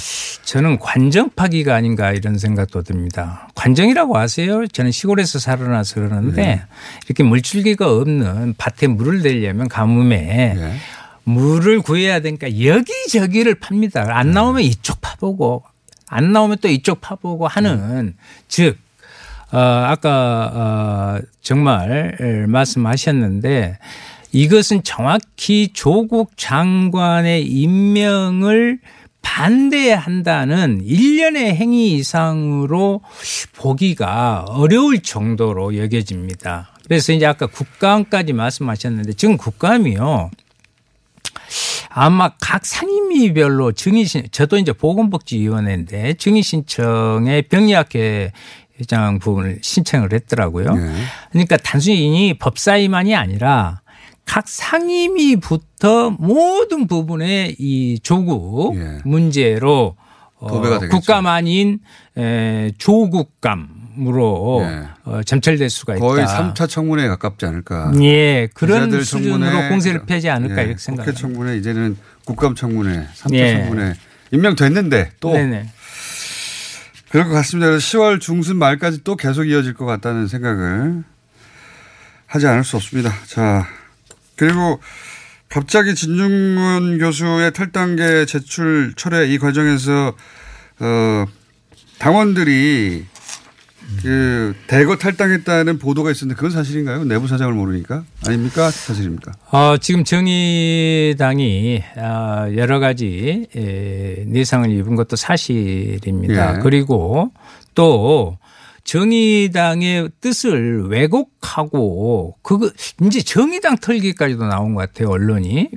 저는 0.44 0.80
관정 0.80 1.30
파기가 1.30 1.76
아닌가 1.76 2.14
이런 2.14 2.38
생각도 2.38 2.84
듭니다. 2.84 3.50
관정이라고 3.56 4.18
아세요? 4.18 4.66
저는 4.68 4.92
시골에서 4.92 5.40
살아나서 5.40 5.96
그러는데 5.96 6.42
네. 6.42 6.66
이렇게 7.06 7.24
물줄기가 7.24 7.92
없는 7.92 8.56
밭에 8.58 8.88
물을 8.88 9.22
대려면 9.22 9.68
가뭄에 9.68 10.56
예. 10.58 10.74
물을 11.24 11.82
구해야 11.82 12.20
되니까 12.20 12.60
여기저기를 12.62 13.56
팝니다. 13.56 14.06
안 14.10 14.28
네. 14.28 14.34
나오면 14.34 14.64
이쪽 14.64 15.02
파보고 15.02 15.64
안 16.08 16.32
나오면 16.32 16.58
또 16.62 16.68
이쪽 16.68 17.02
파보고 17.02 17.48
하는 17.48 18.16
즉 18.48 18.78
어, 19.52 19.58
아까 19.58 20.52
어, 20.54 21.26
정말 21.42 22.46
말씀하셨는데 22.48 23.78
이것은 24.32 24.84
정확히 24.84 25.70
조국 25.74 26.38
장관의 26.38 27.46
임명을 27.46 28.80
반대한다는 29.22 30.82
일련의 30.84 31.56
행위 31.56 31.94
이상으로 31.94 33.02
보기가 33.56 34.46
어려울 34.48 35.02
정도로 35.02 35.78
여겨집니다. 35.78 36.72
그래서 36.86 37.14
이제 37.14 37.26
아까 37.26 37.46
국감까지 37.46 38.34
말씀하셨는데 38.34 39.14
지금 39.14 39.38
국감이요. 39.38 40.32
아마 41.90 42.32
각 42.40 42.66
상임위별로 42.66 43.74
증의 43.74 44.06
신 44.06 44.24
저도 44.32 44.58
이제 44.58 44.72
보건복지위원회인데 44.74 46.14
증의 46.16 46.44
신청에 46.44 47.42
병리학회 47.44 48.32
회장 48.80 49.20
부분을 49.20 49.60
신청을 49.62 50.14
했더라고요. 50.14 50.74
네. 50.74 50.94
그러니까 51.32 51.58
단순히 51.58 52.34
법사위만이 52.38 53.16
아니라 53.16 53.82
각 54.26 54.48
상임위부터 54.48 56.12
모든 56.12 56.88
부분에 56.88 57.56
이 57.60 58.00
조국 58.02 58.76
예. 58.78 59.00
문제로 59.04 59.96
어. 60.38 60.80
국감 60.90 61.28
아닌 61.28 61.80
에, 62.18 62.72
조국감 62.78 63.81
으로 64.00 64.62
예. 64.64 64.88
어, 65.04 65.24
점철될 65.24 65.70
수가 65.70 65.96
있다. 65.96 66.06
거의 66.06 66.26
3차 66.26 66.70
청문회에 66.70 67.08
가깝지 67.10 67.46
않을까. 67.46 67.92
예, 68.02 68.48
그런 68.54 69.04
수준으로 69.04 69.70
공세를 69.70 70.06
펴지 70.06 70.30
않을까 70.30 70.62
예, 70.62 70.66
이렇게 70.66 70.78
생각합니다. 70.78 71.04
국회 71.04 71.22
청문회 71.22 71.58
이제는 71.58 71.98
국감 72.26 72.56
청문회, 72.56 73.08
3차 73.16 73.34
예. 73.34 73.64
청문회 73.64 73.94
임명됐는데 74.32 75.12
또 75.20 75.34
네네. 75.34 75.70
그럴 77.10 77.28
것 77.28 77.34
같습니다. 77.34 77.68
그래서 77.68 78.00
10월 78.00 78.22
중순 78.22 78.58
말까지 78.58 79.04
또 79.04 79.16
계속 79.18 79.46
이어질 79.46 79.74
것 79.74 79.86
같다는 79.86 80.28
생각을 80.28 81.04
하지 82.26 82.48
않을 82.48 82.64
수 82.64 82.78
없습니다. 82.78 83.14
자, 83.26 83.68
그리고 84.38 84.80
갑자기 85.50 85.94
진중권 85.94 86.98
교수의 87.00 87.52
탈당계 87.52 88.26
제출 88.26 88.94
철회 88.96 89.28
이 89.28 89.38
과정에서 89.38 90.14
어, 90.80 91.26
당원들이 92.00 93.06
그 94.02 94.56
대거 94.68 94.98
탈당했다는 94.98 95.78
보도가 95.80 96.12
있었는데 96.12 96.36
그건 96.36 96.52
사실인가요? 96.52 97.04
내부 97.04 97.28
사정을 97.28 97.54
모르니까 97.54 98.04
아닙니까? 98.26 98.72
사실입니까? 98.72 99.32
어, 99.52 99.78
지금 99.78 100.04
정의당이 100.04 101.84
아, 101.98 102.48
여러 102.56 102.80
가지 102.80 103.48
에, 103.56 104.24
내상을 104.28 104.70
입은 104.72 104.96
것도 104.96 105.16
사실입니다. 105.16 106.58
예. 106.58 106.60
그리고 106.62 107.32
또 107.76 108.38
정의당의 108.84 110.10
뜻을 110.22 110.88
왜곡하고 110.88 112.36
그거 112.42 112.70
이제 113.04 113.22
정의당 113.22 113.78
털기까지도 113.78 114.46
나온 114.46 114.74
것 114.74 114.82
같아요 114.82 115.10
언론이 115.10 115.70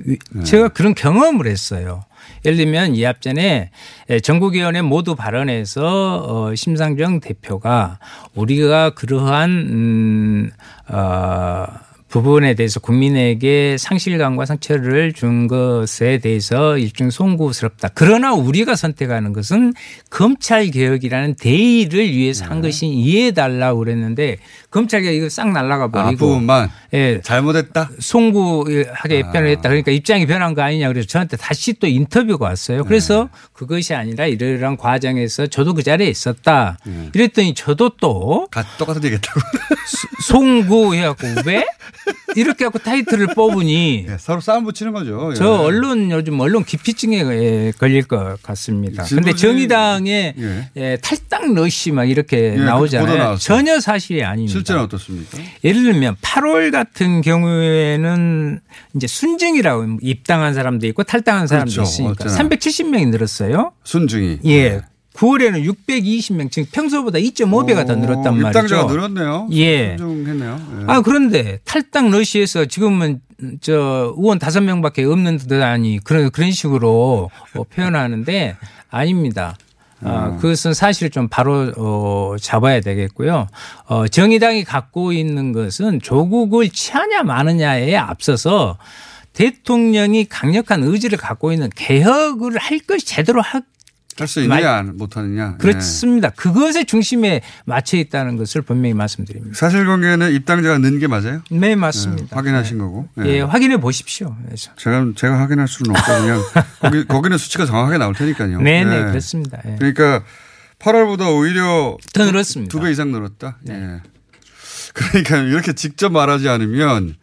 제가 0.43 0.69
그런 0.69 0.95
경험을 0.95 1.47
했어요. 1.47 2.03
예를 2.45 2.57
들면 2.57 2.95
이 2.95 3.05
앞전에 3.05 3.71
전국위원회 4.23 4.81
모두 4.81 5.15
발언에서 5.15 6.25
어, 6.27 6.55
심상정 6.55 7.19
대표가 7.19 7.99
우리가 8.35 8.91
그러한 8.91 9.49
음, 9.49 10.51
어, 10.87 11.65
부분에 12.15 12.53
대해서 12.53 12.79
국민에게 12.79 13.75
상실감과 13.77 14.45
상처를 14.45 15.11
준 15.11 15.47
것에 15.47 16.19
대해서 16.19 16.77
일종 16.77 17.09
송구스럽다. 17.09 17.89
그러나 17.93 18.33
우리가 18.33 18.75
선택하는 18.75 19.33
것은 19.33 19.73
검찰 20.09 20.67
개혁이라는 20.67 21.35
대의를 21.35 22.09
위해서 22.09 22.45
한 22.45 22.61
것이 22.61 22.87
이해해 22.87 23.31
달라고 23.31 23.79
그랬는데 23.79 24.37
검찰 24.75 25.03
개혁 25.03 25.13
이거 25.15 25.29
싹 25.29 25.53
날라가 25.53 25.85
아, 25.85 25.87
버리고 25.87 26.27
부분만 26.27 26.69
예. 26.93 27.21
잘못했다. 27.23 27.89
송구하게 27.97 29.23
아. 29.25 29.31
변을 29.31 29.47
했다. 29.51 29.69
그러니까 29.69 29.89
입장이 29.91 30.25
변한 30.25 30.53
거 30.53 30.63
아니냐. 30.63 30.89
그래서 30.89 31.07
저한테 31.07 31.37
다시 31.37 31.71
또 31.79 31.87
인터뷰가 31.87 32.47
왔어요. 32.47 32.83
그래서 32.83 33.29
네. 33.31 33.39
그것이 33.53 33.93
아니라 33.93 34.25
이러이러한 34.25 34.75
과정에서 34.75 35.47
저도 35.47 35.75
그 35.75 35.81
자리에 35.83 36.09
있었다. 36.09 36.77
네. 36.85 37.09
이랬더니 37.15 37.53
저도 37.53 37.91
또 38.01 38.49
가- 38.51 38.65
똑같은 38.77 39.01
얘기 39.05 39.15
했다고. 39.15 39.39
송구 40.23 40.93
해갖고 40.95 41.25
왜? 41.45 41.65
이렇게 42.35 42.65
하고 42.65 42.77
타이틀을 42.79 43.27
뽑으니 43.27 44.05
예, 44.09 44.17
서로 44.19 44.41
싸움 44.41 44.65
붙이는 44.65 44.91
거죠. 44.91 45.29
예. 45.31 45.35
저 45.35 45.51
언론 45.53 46.11
요즘 46.11 46.37
언론 46.39 46.65
기피증에 46.65 47.19
예, 47.19 47.71
걸릴 47.79 48.03
것 48.03 48.41
같습니다. 48.43 49.03
근데 49.03 49.33
정의당의 49.33 50.33
예. 50.37 50.69
예, 50.75 50.97
탈당 51.01 51.53
러시 51.53 51.91
막 51.91 52.03
이렇게 52.05 52.51
나오잖아요. 52.51 53.37
전혀 53.37 53.79
사실이 53.79 54.23
아닙니다. 54.23 54.53
실제는 54.65 54.81
어떻습니까? 54.83 55.37
예를 55.63 55.83
들면 55.83 56.15
8월 56.21 56.71
같은 56.71 57.21
경우에는 57.21 58.59
이제 58.95 59.07
순증이라고 59.07 59.99
입당한 60.01 60.53
사람도 60.53 60.87
있고 60.87 61.03
탈당한 61.03 61.47
사람도 61.47 61.71
그렇죠. 61.71 61.83
있으니까 61.89 62.25
어쩌나. 62.25 62.37
370명이 62.49 63.09
늘었어요. 63.09 63.71
순중이. 63.83 64.39
예. 64.45 64.81
9월에는 65.13 65.63
620명, 65.87 66.51
지금 66.51 66.67
평소보다 66.73 67.19
2.5배가 67.19 67.87
더 67.87 67.95
늘었단 67.95 68.37
말이죠. 68.37 68.47
입당자가 68.49 68.91
늘었네요. 68.91 69.47
예. 69.53 69.95
순중했네요. 69.97 70.61
예. 70.81 70.83
아, 70.87 71.01
그런데 71.01 71.59
탈당 71.63 72.11
러시에서 72.11 72.65
지금은 72.65 73.21
저 73.61 74.13
의원 74.17 74.39
다섯 74.39 74.61
명밖에 74.61 75.03
없는 75.05 75.37
듯하니 75.37 75.99
그런 76.03 76.31
그런 76.31 76.51
식으로 76.51 77.29
어, 77.55 77.63
표현하는데 77.63 78.57
아닙니다. 78.89 79.55
아, 80.03 80.35
그것은 80.35 80.73
사실 80.73 81.09
좀 81.09 81.27
바로 81.29 81.71
어, 81.77 82.35
잡아야 82.39 82.81
되겠고요. 82.81 83.47
어, 83.87 84.07
정의당이 84.07 84.63
갖고 84.63 85.13
있는 85.13 85.53
것은 85.53 86.01
조국을 86.01 86.69
취하냐 86.69 87.23
마느냐에 87.23 87.95
앞서서 87.95 88.77
대통령이 89.33 90.25
강력한 90.25 90.83
의지를 90.83 91.17
갖고 91.17 91.51
있는 91.51 91.69
개혁을 91.75 92.57
할 92.57 92.79
것이 92.79 93.05
제대로 93.05 93.41
하, 93.41 93.61
할 94.17 94.27
수 94.27 94.41
있느냐 94.41 94.81
못하느냐. 94.93 95.55
예. 95.55 95.57
그렇습니다. 95.57 96.29
그것의 96.29 96.85
중심에 96.85 97.41
맞춰 97.65 97.97
있다는 97.97 98.37
것을 98.37 98.61
분명히 98.61 98.93
말씀드립니다. 98.93 99.55
사실관계는 99.57 100.31
입당자가 100.33 100.77
는 100.77 100.99
게 100.99 101.07
맞아요? 101.07 101.41
네, 101.51 101.75
맞습니다. 101.75 102.27
예, 102.31 102.35
확인하신 102.35 102.77
거고. 102.77 103.09
예. 103.19 103.25
예, 103.25 103.41
확인해 103.41 103.77
보십시오. 103.77 104.33
그래서. 104.45 104.71
제가 104.77 105.05
제가 105.15 105.39
확인할 105.39 105.67
수는 105.67 105.91
없고 105.91 106.05
그냥 106.21 106.41
거기 106.79 107.05
거기는 107.05 107.37
수치가 107.37 107.65
정확하게 107.65 107.97
나올 107.97 108.13
테니까요. 108.13 108.61
네, 108.61 108.85
네, 108.85 108.97
예. 109.01 109.03
그렇습니다. 109.05 109.59
예. 109.65 109.75
그러니까 109.79 110.23
8월보다 110.79 111.35
오히려 111.35 111.97
더 112.13 112.25
늘었습니다. 112.25 112.71
두 112.71 112.83
배 112.83 112.91
이상 112.91 113.11
늘었다. 113.11 113.57
예. 113.69 114.01
그러니까 114.93 115.37
이렇게 115.39 115.73
직접 115.73 116.11
말하지 116.11 116.47
않으면 116.47 117.15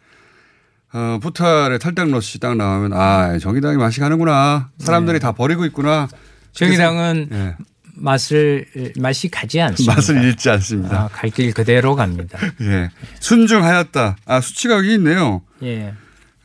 어, 0.93 1.19
포탈에 1.23 1.79
탈당 1.79 2.11
러시 2.11 2.39
딱 2.39 2.55
나오면 2.55 2.93
아 2.93 3.39
정의당이 3.39 3.77
맛이 3.77 3.99
가는구나. 3.99 4.69
사람들이 4.77 5.19
다 5.19 5.31
버리고 5.31 5.65
있구나. 5.65 6.07
네. 6.53 6.65
정의당은 6.65 7.29
예. 7.31 7.55
맛을 7.95 8.65
맛이 8.97 9.29
가지 9.29 9.61
않습니다. 9.61 9.95
맛을 9.95 10.23
잃지 10.23 10.49
않습니다. 10.49 11.03
아, 11.03 11.07
갈길 11.09 11.53
그대로 11.53 11.95
갑니다. 11.95 12.39
예. 12.61 12.89
순중하였다. 13.19 14.17
아 14.25 14.41
수치가 14.41 14.77
여기 14.77 14.93
있네요. 14.95 15.41
예. 15.61 15.93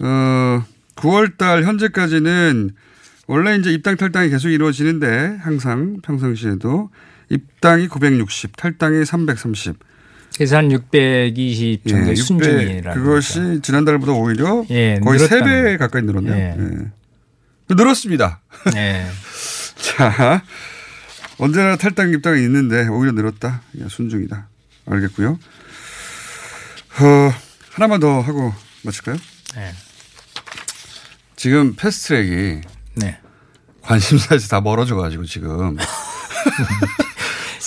어, 0.01 0.65
9월 0.97 1.37
달 1.39 1.65
현재까지는 1.65 2.71
원래 3.27 3.57
이제 3.57 3.73
입당 3.73 3.97
탈당이 3.97 4.31
계속 4.31 4.49
이루어지는데 4.49 5.39
항상 5.41 6.01
평상시에도 6.03 6.91
입당이 7.31 7.89
960, 7.89 8.57
탈당이 8.57 9.05
330. 9.05 9.77
그래서 10.37 10.59
한620 10.59 11.89
정도의 11.89 12.11
예, 12.11 12.15
순증이라. 12.15 12.95
그것이 12.95 13.61
지난달보다 13.63 14.13
오히려 14.13 14.65
예, 14.71 15.01
거의 15.03 15.19
늘었다는 15.19 15.45
3배 15.45 15.79
가까이 15.79 16.03
늘었네요. 16.03 16.35
예. 16.35 16.57
예. 16.59 17.75
늘었습니다. 17.75 18.41
예. 19.79 19.83
자, 19.83 20.43
언제나 21.39 21.77
탈당 21.77 22.11
입당이 22.11 22.43
있는데 22.43 22.89
오히려 22.89 23.13
늘었다. 23.13 23.63
야, 23.81 23.87
순중이다. 23.89 24.49
알겠고요. 24.87 25.39
어, 27.01 27.33
하나만 27.71 28.01
더 28.01 28.21
하고 28.21 28.53
마칠까요? 28.83 29.17
네. 29.55 29.73
지금 31.37 31.75
패스트트랙이 31.77 32.61
네. 32.97 33.19
관심사에서 33.83 34.49
다 34.49 34.61
멀어져가지고 34.61 35.25
지금 35.25 35.77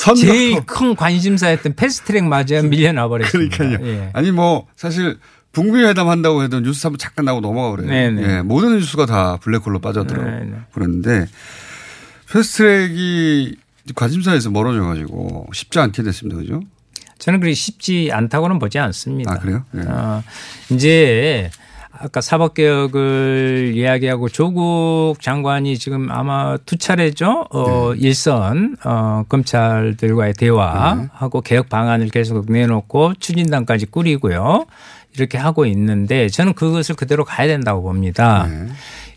제일 0.17 0.65
큰 0.65 0.95
관심사였던 0.95 1.75
패스트트랙 1.75 2.25
맞아 2.25 2.61
밀려나 2.61 3.07
버렸습니다. 3.07 3.57
그러니까요. 3.57 3.87
예. 3.87 4.09
아니 4.13 4.31
뭐 4.31 4.67
사실 4.75 5.17
북미 5.51 5.83
회담 5.83 6.09
한다고 6.09 6.43
해도 6.43 6.59
뉴스 6.59 6.87
한번 6.87 6.97
잠깐 6.97 7.25
나고 7.25 7.41
넘어가 7.41 7.71
그래요. 7.75 7.89
네네. 7.89 8.23
예, 8.23 8.41
모든 8.41 8.77
뉴스가 8.77 9.05
다 9.05 9.37
블랙홀로 9.37 9.79
빠져들어. 9.79 10.23
네네. 10.23 10.57
그런데 10.73 11.27
패스트트랙이 12.31 13.55
관심사에서 13.95 14.49
멀어져 14.49 14.83
가지고 14.83 15.47
쉽지 15.53 15.79
않게 15.79 16.03
됐습니다. 16.03 16.39
그죠? 16.39 16.61
저는 17.17 17.39
그리 17.39 17.53
쉽지 17.53 18.09
않다고는 18.11 18.57
보지 18.59 18.79
않습니다. 18.79 19.33
아, 19.33 19.37
그래요? 19.37 19.63
예. 19.75 19.81
어, 19.81 20.23
이제 20.71 21.51
아까 21.91 22.21
사법개혁을 22.21 23.73
이야기하고 23.75 24.29
조국 24.29 25.15
장관이 25.21 25.77
지금 25.77 26.09
아마 26.09 26.57
두 26.65 26.77
차례죠. 26.77 27.47
어, 27.51 27.93
네. 27.93 27.99
일선 27.99 28.75
어, 28.83 29.23
검찰들과의 29.29 30.33
대화하고 30.33 31.41
개혁 31.41 31.69
방안을 31.69 32.09
계속 32.09 32.51
내놓고 32.51 33.15
추진단까지 33.19 33.87
꾸리고요. 33.87 34.65
이렇게 35.15 35.37
하고 35.37 35.65
있는데 35.65 36.29
저는 36.29 36.53
그것을 36.53 36.95
그대로 36.95 37.25
가야 37.25 37.47
된다고 37.47 37.81
봅니다. 37.81 38.47
네. 38.49 38.67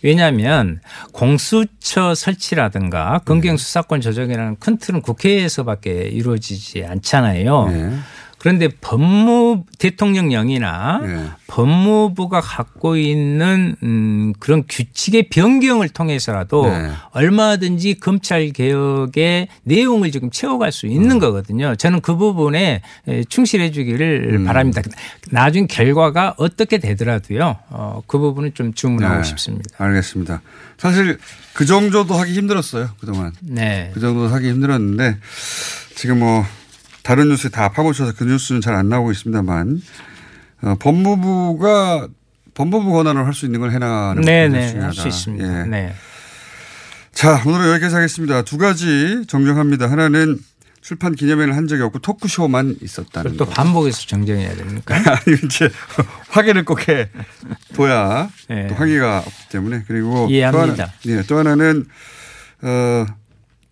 왜냐하면 0.03 0.81
공수처 1.13 2.15
설치라든가 2.15 3.21
검경 3.25 3.57
수사권 3.57 4.03
조정이라는 4.03 4.57
큰 4.61 4.77
틀은 4.77 5.01
국회에서밖에 5.01 6.09
이루어지지 6.13 6.85
않잖아요. 6.85 7.69
네. 7.69 7.91
그런데 8.45 8.69
법무 8.69 9.65
대통령령이나 9.79 11.01
네. 11.03 11.31
법무부가 11.47 12.43
갖고 12.43 12.99
있는 12.99 13.75
음 13.83 14.35
그런 14.39 14.65
규칙의 14.69 15.31
변경을 15.31 15.89
통해서라도 15.89 16.67
네. 16.67 16.91
얼마든지 17.13 17.95
검찰 18.01 18.51
개혁의 18.51 19.49
내용을 19.63 20.11
지금 20.11 20.31
채워갈 20.31 20.73
수 20.73 20.85
음. 20.85 20.93
있는 20.93 21.19
거거든요. 21.21 21.75
저는 21.77 22.03
그 22.03 22.17
부분에 22.17 22.83
에, 23.09 23.25
충실해 23.25 23.71
주기를 23.71 24.35
음. 24.35 24.45
바랍니다. 24.45 24.83
나중 25.31 25.67
결과가 25.67 26.35
어떻게 26.37 26.77
되더라도요. 26.77 27.57
어, 27.71 28.03
그 28.07 28.19
부분은 28.19 28.53
좀 28.53 28.75
주문하고 28.75 29.23
네. 29.23 29.23
싶습니다. 29.23 29.71
알겠습니다. 29.79 30.43
사실 30.77 31.19
그 31.55 31.65
정도도 31.65 32.13
하기 32.13 32.35
힘들었어요. 32.35 32.91
그동안. 33.01 33.33
네. 33.41 33.91
그 33.95 34.01
정도 34.01 34.29
하기 34.29 34.51
힘들었는데 34.51 35.17
지금 35.95 36.19
뭐 36.19 36.45
다른 37.05 37.29
뉴스에 37.29 37.51
다 37.51 37.69
파묻혀서 37.71 38.15
그 38.17 38.25
뉴스는 38.25 38.61
잘 38.61 38.75
안 38.75 38.89
나오고 38.89 39.13
있습니다만 39.13 39.81
어, 40.63 40.75
법무부가 40.81 42.09
법무부 42.55 42.91
권한을 42.93 43.27
할 43.27 43.33
수 43.35 43.45
있는 43.47 43.61
걸 43.61 43.71
해나가는 43.73 44.21
게 44.23 44.27
네네 44.27 44.69
중요하다. 44.71 44.87
할수 44.87 45.09
있습니다. 45.09 45.61
예. 45.61 45.67
네. 45.67 45.95
자 47.13 47.41
오늘은 47.47 47.71
여기까지 47.73 47.95
하겠습니다. 47.95 48.43
두 48.43 48.59
가지 48.59 49.23
정정합니다. 49.29 49.91
하나는 49.91 50.39
출판 50.81 51.15
기념회를 51.15 51.57
한 51.57 51.67
적이 51.67 51.83
없고 51.83 51.99
토크쇼만 52.01 52.77
있었다는 52.83 53.37
또 53.37 53.47
거. 53.47 53.53
반복해서 53.53 54.07
정정해야 54.07 54.55
됩니까? 54.57 54.95
아니 55.07 55.37
이제 55.45 55.71
확인을 56.31 56.65
꼭 56.65 56.89
해 56.89 57.09
둬야 57.75 58.29
네. 58.49 58.67
또 58.69 58.75
항의가 58.75 59.19
없기 59.19 59.49
때문에 59.51 59.85
그리고 59.87 60.27
이해합니다. 60.31 60.75
또, 60.75 60.83
하나, 60.83 60.93
네, 61.05 61.23
또 61.27 61.39
하나는 61.39 61.87
어, 62.63 63.07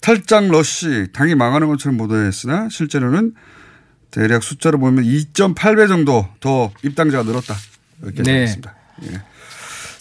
탈장 0.03 0.49
러시 0.49 1.07
당이 1.13 1.35
망하는 1.37 1.69
것처럼 1.69 1.97
보도했으나 1.97 2.69
실제로는 2.69 3.33
대략 4.11 4.43
숫자로 4.43 4.79
보면 4.79 5.05
2.8배 5.05 5.89
정도 5.89 6.29
더 6.41 6.71
입당자가 6.83 7.25
늘었다 7.25 7.55
이렇게 8.03 8.23
네. 8.23 8.33
되겠습니다. 8.33 8.75
예. 9.05 9.23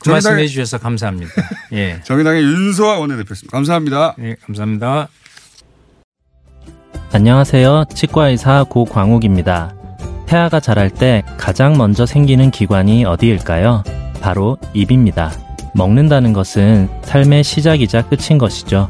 그 0.04 0.10
말씀해 0.10 0.48
주셔서 0.48 0.80
감사합니다. 0.80 1.32
예. 1.74 2.02
정의당의 2.04 2.44
윤소아 2.44 2.98
원내대표였습니다. 3.00 3.56
감사합니다. 3.56 4.16
네, 4.18 4.36
감사합니다. 4.46 5.08
안녕하세요. 7.14 7.86
치과의사 7.94 8.66
고광욱입니다. 8.70 9.76
태아가 10.26 10.60
자랄 10.60 10.90
때 10.90 11.24
가장 11.38 11.78
먼저 11.78 12.06
생기는 12.06 12.50
기관이 12.52 13.06
어디일까요? 13.06 13.84
바로 14.22 14.58
입입니다. 14.74 15.32
먹는다는 15.76 16.34
것은 16.34 16.90
삶의 17.04 17.44
시작이자 17.44 18.08
끝인 18.08 18.38
것이죠. 18.38 18.90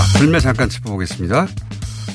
자, 0.00 0.18
불매 0.18 0.38
잠깐 0.38 0.70
짚어보겠습니다. 0.70 1.46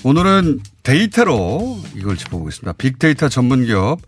오늘은 0.04 0.58
데이터로 0.82 1.78
이걸 1.95 2.15
짚어보겠습니다. 2.15 2.74
빅데이터 2.80 3.30
전문기업 3.30 4.00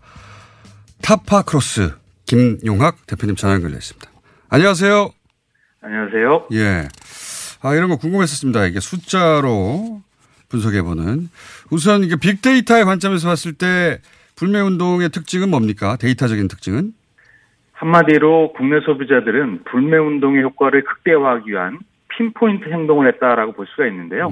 타파크로스 1.00 1.94
김용학 2.26 3.06
대표님 3.06 3.36
전화 3.36 3.54
연결돼 3.54 3.76
있습니다. 3.76 4.10
안녕하세요. 4.50 5.10
안녕하세요. 5.80 6.48
예. 6.54 6.88
아, 7.62 7.74
이런 7.76 7.88
거 7.88 7.98
궁금했었습니다. 7.98 8.66
이게 8.66 8.80
숫자로 8.80 10.02
분석해보는. 10.48 11.28
우선 11.70 12.02
이게 12.02 12.16
빅데이터의 12.16 12.84
관점에서 12.84 13.28
봤을 13.28 13.52
때 13.52 14.00
불매운동의 14.34 15.10
특징은 15.10 15.50
뭡니까? 15.50 15.94
데이터적인 16.00 16.48
특징은? 16.48 16.94
한마디로 17.74 18.54
국내 18.54 18.80
소비자들은 18.80 19.62
불매운동의 19.70 20.42
효과를 20.42 20.82
극대화하기 20.82 21.52
위한 21.52 21.78
핀포인트 22.18 22.68
행동을 22.68 23.06
했다라고 23.08 23.52
볼 23.52 23.66
수가 23.68 23.86
있는데요. 23.86 24.28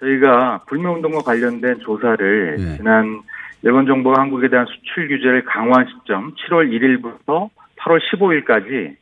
저희가 0.00 0.62
불매운동과 0.66 1.20
관련된 1.20 1.80
조사를 1.80 2.56
예. 2.58 2.76
지난 2.76 3.22
일본 3.62 3.86
정부가 3.86 4.20
한국에 4.20 4.48
대한 4.48 4.66
수출 4.66 5.08
규제를 5.08 5.44
강화한 5.44 5.86
시점 5.86 6.34
7월 6.34 6.70
1일부터 6.70 7.50
8월 7.78 8.00
15일까지 8.10 8.96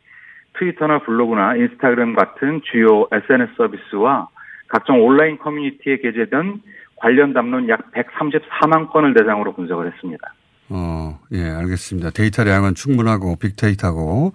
트위터나 0.58 1.00
블로그나 1.00 1.56
인스타그램 1.56 2.14
같은 2.14 2.60
주요 2.70 3.06
SNS 3.10 3.54
서비스와 3.56 4.28
각종 4.68 5.04
온라인 5.04 5.38
커뮤니티에 5.38 5.98
게재된 5.98 6.60
관련 6.96 7.32
담론 7.32 7.68
약 7.68 7.90
134만 7.92 8.90
건을 8.90 9.14
대상으로 9.14 9.54
분석을 9.54 9.92
했습니다. 9.92 10.34
어, 10.68 11.18
예, 11.32 11.50
알겠습니다. 11.50 12.10
데이터량은 12.10 12.74
충분하고 12.74 13.36
빅데이터고. 13.36 14.32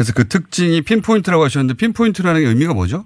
그래서 0.00 0.14
그 0.16 0.26
특징이 0.26 0.80
pinpoint라고 0.80 1.44
하셨는데 1.44 1.76
pinpoint라는 1.76 2.40
게 2.40 2.46
의미가 2.46 2.72
뭐죠? 2.72 3.04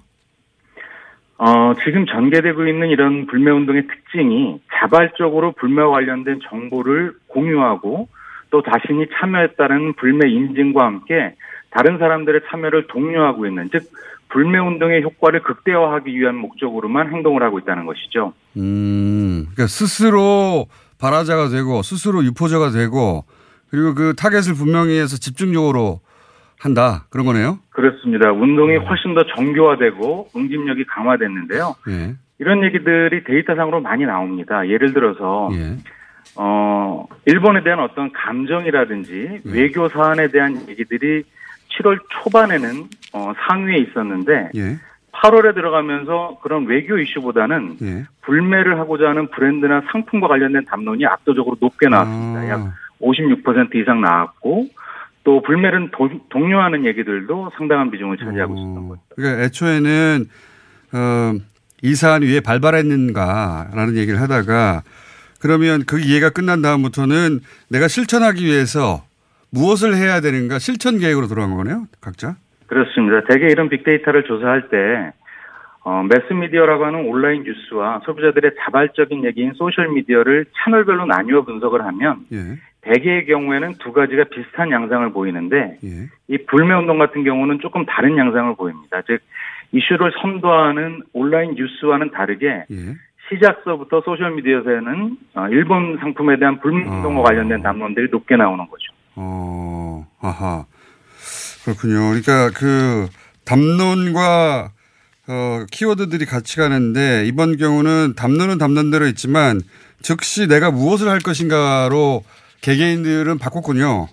어, 1.37 1.73
지금 1.83 2.05
전개되고 2.05 2.65
있는 2.67 2.87
이런 2.87 3.25
불매운동의 3.25 3.87
특징이 3.87 4.61
자발적으로 4.79 5.51
불매와 5.59 5.89
관련된 5.89 6.39
정보를 6.49 7.11
공유하고 7.27 8.07
또 8.49 8.63
자신이 8.63 9.07
참여했다는 9.13 9.95
불매 9.95 10.29
인증과 10.29 10.85
함께 10.85 11.35
다른 11.69 11.97
사람들의 11.97 12.39
참여를 12.49 12.87
독려하고 12.87 13.45
있는, 13.45 13.67
즉, 13.73 13.83
불매 14.29 14.57
운동의 14.59 15.03
효과를 15.03 15.43
극대화하기 15.43 16.17
위한 16.17 16.35
목적으로만 16.35 17.11
행동을 17.11 17.43
하고 17.43 17.59
있다는 17.59 17.85
것이죠. 17.85 18.31
음, 18.55 19.47
그러니까 19.51 19.67
스스로 19.67 20.67
발화자가 20.97 21.49
되고 21.49 21.81
스스로 21.81 22.23
유포자가 22.23 22.69
되고 22.69 23.25
그리고 23.69 23.93
그 23.93 24.13
타겟을 24.15 24.55
분명히 24.55 24.97
해서 24.97 25.17
집중적으로 25.17 25.99
한다. 26.59 27.05
그런 27.09 27.25
거네요. 27.25 27.59
그렇습니다. 27.69 28.31
운동이 28.31 28.77
훨씬 28.77 29.13
더 29.13 29.23
정교화되고 29.35 30.29
응집력이 30.35 30.85
강화됐는데요. 30.85 31.75
예. 31.89 32.15
이런 32.39 32.63
얘기들이 32.63 33.23
데이터상으로 33.23 33.81
많이 33.81 34.05
나옵니다. 34.05 34.67
예를 34.67 34.93
들어서 34.93 35.49
예. 35.53 35.77
어 36.37 37.05
일본에 37.25 37.63
대한 37.63 37.79
어떤 37.79 38.11
감정이라든지 38.11 39.41
외교 39.45 39.87
사안에 39.87 40.29
대한 40.29 40.67
얘기들이 40.67 41.23
7월 41.77 41.99
초반에는 42.09 42.83
어, 43.13 43.33
상위에 43.47 43.77
있었는데 43.77 44.51
예. 44.55 44.79
8월에 45.11 45.53
들어가면서 45.55 46.39
그런 46.41 46.65
외교 46.65 46.97
이슈보다는 46.97 47.77
예. 47.81 48.05
불매를 48.21 48.77
하고자 48.79 49.09
하는 49.09 49.29
브랜드나 49.29 49.81
상품과 49.91 50.27
관련된 50.27 50.65
담론이 50.65 51.05
압도적으로 51.05 51.55
높게 51.59 51.87
나왔습니다. 51.87 52.41
아. 52.41 52.73
약56% 53.01 53.75
이상 53.75 54.01
나왔고 54.01 54.67
또 55.25 55.41
도- 55.91 56.09
독려하는 56.29 56.85
얘기들도 56.85 57.51
상당한 57.57 57.91
비중을 57.91 58.17
차지하고 58.17 58.53
있습니다. 58.55 58.95
그러니까 59.15 59.43
애초에는 59.43 60.25
어, 60.93 61.33
이 61.81 61.95
사안이 61.95 62.25
왜 62.31 62.39
발발했는가라는 62.39 63.97
얘기를 63.97 64.21
하다가 64.21 64.83
그러면 65.41 65.83
그 65.85 65.99
이해가 65.99 66.29
끝난 66.29 66.61
다음부터는 66.61 67.39
내가 67.69 67.87
실천하기 67.87 68.45
위해서 68.45 69.03
무엇을 69.51 69.95
해야 69.95 70.21
되는가 70.21 70.59
실천 70.59 70.99
계획으로 70.99 71.27
들어간 71.27 71.55
거네요. 71.55 71.85
각자. 72.01 72.35
그렇습니다. 72.67 73.21
대개 73.29 73.47
이런 73.47 73.69
빅데이터를 73.69 74.23
조사할 74.23 74.69
때 74.69 75.11
어, 75.83 76.03
매스미디어라고 76.03 76.85
하는 76.85 77.05
온라인 77.07 77.43
뉴스와 77.43 78.01
소비자들의 78.05 78.51
자발적인 78.63 79.23
얘기인 79.25 79.53
소셜미디어를 79.55 80.45
채널별로 80.63 81.05
나뉘어 81.05 81.43
분석을 81.43 81.83
하면 81.85 82.25
예. 82.33 82.57
대개의 82.85 83.25
경우에는 83.25 83.75
두 83.79 83.91
가지가 83.91 84.25
비슷한 84.25 84.71
양상을 84.71 85.11
보이는데 85.11 85.79
예. 85.83 85.89
이 86.27 86.37
불매 86.45 86.73
운동 86.75 86.99
같은 86.99 87.23
경우는 87.23 87.59
조금 87.61 87.85
다른 87.85 88.17
양상을 88.17 88.55
보입니다. 88.55 89.01
즉 89.07 89.19
이슈를 89.71 90.13
선도하는 90.21 91.01
온라인 91.13 91.55
뉴스와는 91.55 92.11
다르게 92.11 92.65
예. 92.69 92.75
시작서부터 93.29 94.01
소셜 94.01 94.35
미디어에서는 94.35 95.17
어, 95.33 95.47
일본 95.49 95.97
상품에 95.99 96.37
대한 96.37 96.59
불매 96.59 96.87
운동과 96.87 97.23
관련된 97.23 97.63
담론들이 97.63 98.09
높게 98.11 98.35
나오는 98.35 98.63
거죠. 98.67 98.93
어, 99.15 100.05
아하. 100.21 100.65
그렇군요. 101.63 102.09
그러니까 102.09 102.51
그 102.55 103.07
담론과 103.45 104.69
어, 105.27 105.65
키워드들이 105.71 106.25
같이 106.25 106.57
가는데 106.57 107.25
이번 107.25 107.57
경우는 107.57 108.13
담론은 108.15 108.59
담론대로 108.59 109.07
있지만 109.07 109.59
즉시 110.03 110.47
내가 110.47 110.69
무엇을 110.69 111.07
할 111.09 111.17
것인가로 111.17 112.21
개개인들은 112.65 113.37
바꿨군요. 113.37 114.07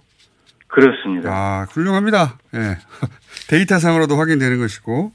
그렇습니다. 0.68 1.30
아, 1.32 1.66
훌륭합니다. 1.70 2.38
예. 2.54 2.76
데이터상으로도 3.48 4.16
확인되는 4.16 4.58
것이고. 4.58 5.12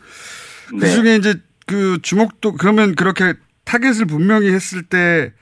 그 0.70 0.76
네. 0.76 0.88
중에 0.88 1.16
이제 1.16 1.36
그 1.68 2.00
주목도, 2.02 2.54
그러면 2.54 2.96
그렇게 2.96 3.36
타겟을 3.66 4.08
분명히 4.08 4.52
했을 4.52 4.82
때, 4.82 5.34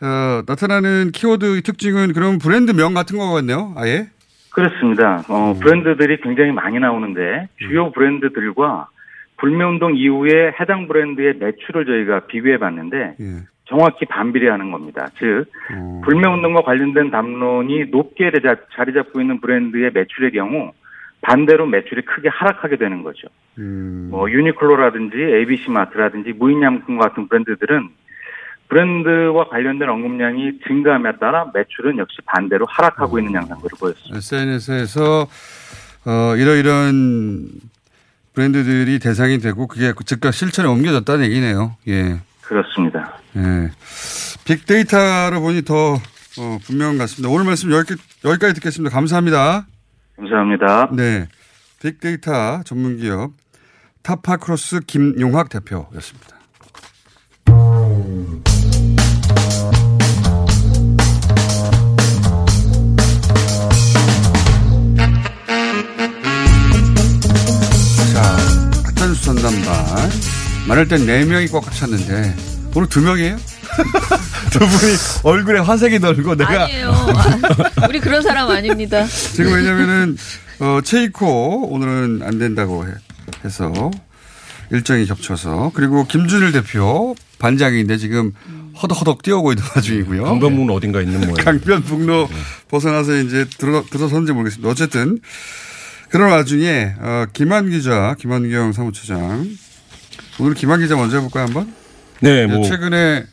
어, 0.00 0.42
나타나는 0.46 1.10
키워드 1.12 1.62
특징은 1.62 2.12
그럼 2.12 2.38
브랜드 2.38 2.70
명 2.70 2.94
같은 2.94 3.18
거겠네요. 3.18 3.74
아예? 3.76 4.08
그렇습니다. 4.50 5.24
어, 5.28 5.54
브랜드들이 5.60 6.20
굉장히 6.22 6.52
많이 6.52 6.78
나오는데 6.78 7.48
주요 7.58 7.90
브랜드들과 7.90 8.88
불매운동 9.38 9.96
이후에 9.96 10.52
해당 10.60 10.86
브랜드의 10.86 11.34
매출을 11.38 11.86
저희가 11.86 12.26
비교해 12.26 12.58
봤는데 12.58 13.16
예. 13.18 13.51
정확히 13.72 14.04
반비례하는 14.04 14.70
겁니다. 14.70 15.08
즉 15.18 15.46
불매운동과 16.04 16.62
관련된 16.62 17.10
담론이 17.10 17.86
높게 17.86 18.30
자- 18.42 18.56
자리 18.74 18.92
잡고 18.92 19.20
있는 19.22 19.40
브랜드의 19.40 19.90
매출의 19.94 20.32
경우 20.32 20.72
반대로 21.22 21.64
매출이 21.66 22.02
크게 22.02 22.28
하락하게 22.28 22.76
되는 22.76 23.02
거죠. 23.02 23.28
음. 23.58 24.08
뭐 24.10 24.30
유니클로라든지 24.30 25.16
ABC 25.16 25.70
마트라든지 25.70 26.32
무인양품 26.32 26.98
같은 26.98 27.28
브랜드들은 27.28 27.88
브랜드와 28.68 29.48
관련된 29.48 29.88
언급량이 29.88 30.60
증가함에 30.66 31.16
따라 31.18 31.50
매출은 31.54 31.96
역시 31.98 32.18
반대로 32.26 32.66
하락하고 32.68 33.18
있는 33.18 33.34
양상들을 33.34 33.70
보였습니다. 33.78 34.16
SNS에서 34.18 35.26
어, 36.04 36.36
이러이런 36.36 37.48
브랜드들이 38.34 38.98
대상이 38.98 39.38
되고 39.38 39.66
그게 39.66 39.92
즉각 40.04 40.32
실천에 40.32 40.68
옮겨졌다는 40.68 41.24
얘기네요. 41.26 41.76
예. 41.88 42.16
그렇습니다. 42.52 43.18
예. 43.36 43.70
빅데이터로 44.44 45.40
보니 45.40 45.62
더 45.62 45.94
어, 45.94 46.58
분명한 46.64 46.98
것 46.98 47.04
같습니다. 47.04 47.28
오늘 47.30 47.44
말씀 47.46 47.72
여기, 47.72 47.94
여기까지 48.24 48.54
듣겠습니다. 48.54 48.94
감사합니다. 48.94 49.66
감사합니다. 50.16 50.90
네. 50.92 51.28
빅데이터 51.82 52.62
전문기업 52.64 53.32
타파크로스 54.02 54.80
김용학 54.80 55.48
대표였습니다. 55.48 56.41
말할 70.72 70.88
땐 70.88 71.00
4명이 71.06 71.52
꽉 71.52 71.70
찼는데, 71.70 72.34
오늘 72.74 72.88
2명이에요? 72.88 73.36
두 74.50 74.58
분이 74.58 74.92
얼굴에 75.22 75.60
화색이 75.60 75.98
돌고 75.98 76.34
내가. 76.36 76.64
아니에요. 76.64 76.88
아, 76.90 77.84
우리 77.88 78.00
그런 78.00 78.22
사람 78.22 78.48
아닙니다. 78.48 79.04
지금 79.06 79.52
왜냐면은, 79.52 80.16
어, 80.60 80.80
체이코 80.82 81.68
오늘은 81.72 82.22
안 82.22 82.38
된다고 82.38 82.86
해, 82.86 82.92
서 83.50 83.90
일정이 84.70 85.04
겹쳐서 85.04 85.72
그리고 85.74 86.06
김준일 86.06 86.52
대표 86.52 87.14
반장인데 87.38 87.98
지금 87.98 88.32
허덕허덕 88.82 89.22
뛰어오고 89.22 89.52
있는 89.52 89.64
와중이고요. 89.76 90.24
강변북로 90.24 90.72
어딘가 90.72 91.02
있는 91.02 91.20
모양. 91.20 91.34
강변북로 91.44 92.30
벗어나서 92.68 93.16
이제 93.18 93.44
들어 93.58 93.84
들어선지 93.90 94.32
모르겠습니다. 94.32 94.70
어쨌든 94.70 95.18
그런 96.08 96.30
와중에 96.30 96.94
어, 96.98 97.26
김한 97.34 97.68
기자, 97.68 98.16
김한경 98.18 98.72
사무처장 98.72 99.46
오늘 100.42 100.54
김한 100.54 100.80
기자 100.80 100.96
먼저 100.96 101.18
해볼까요 101.18 101.44
한번? 101.44 101.72
네, 102.18 102.48
뭐 102.48 102.64
최근에 102.64 103.24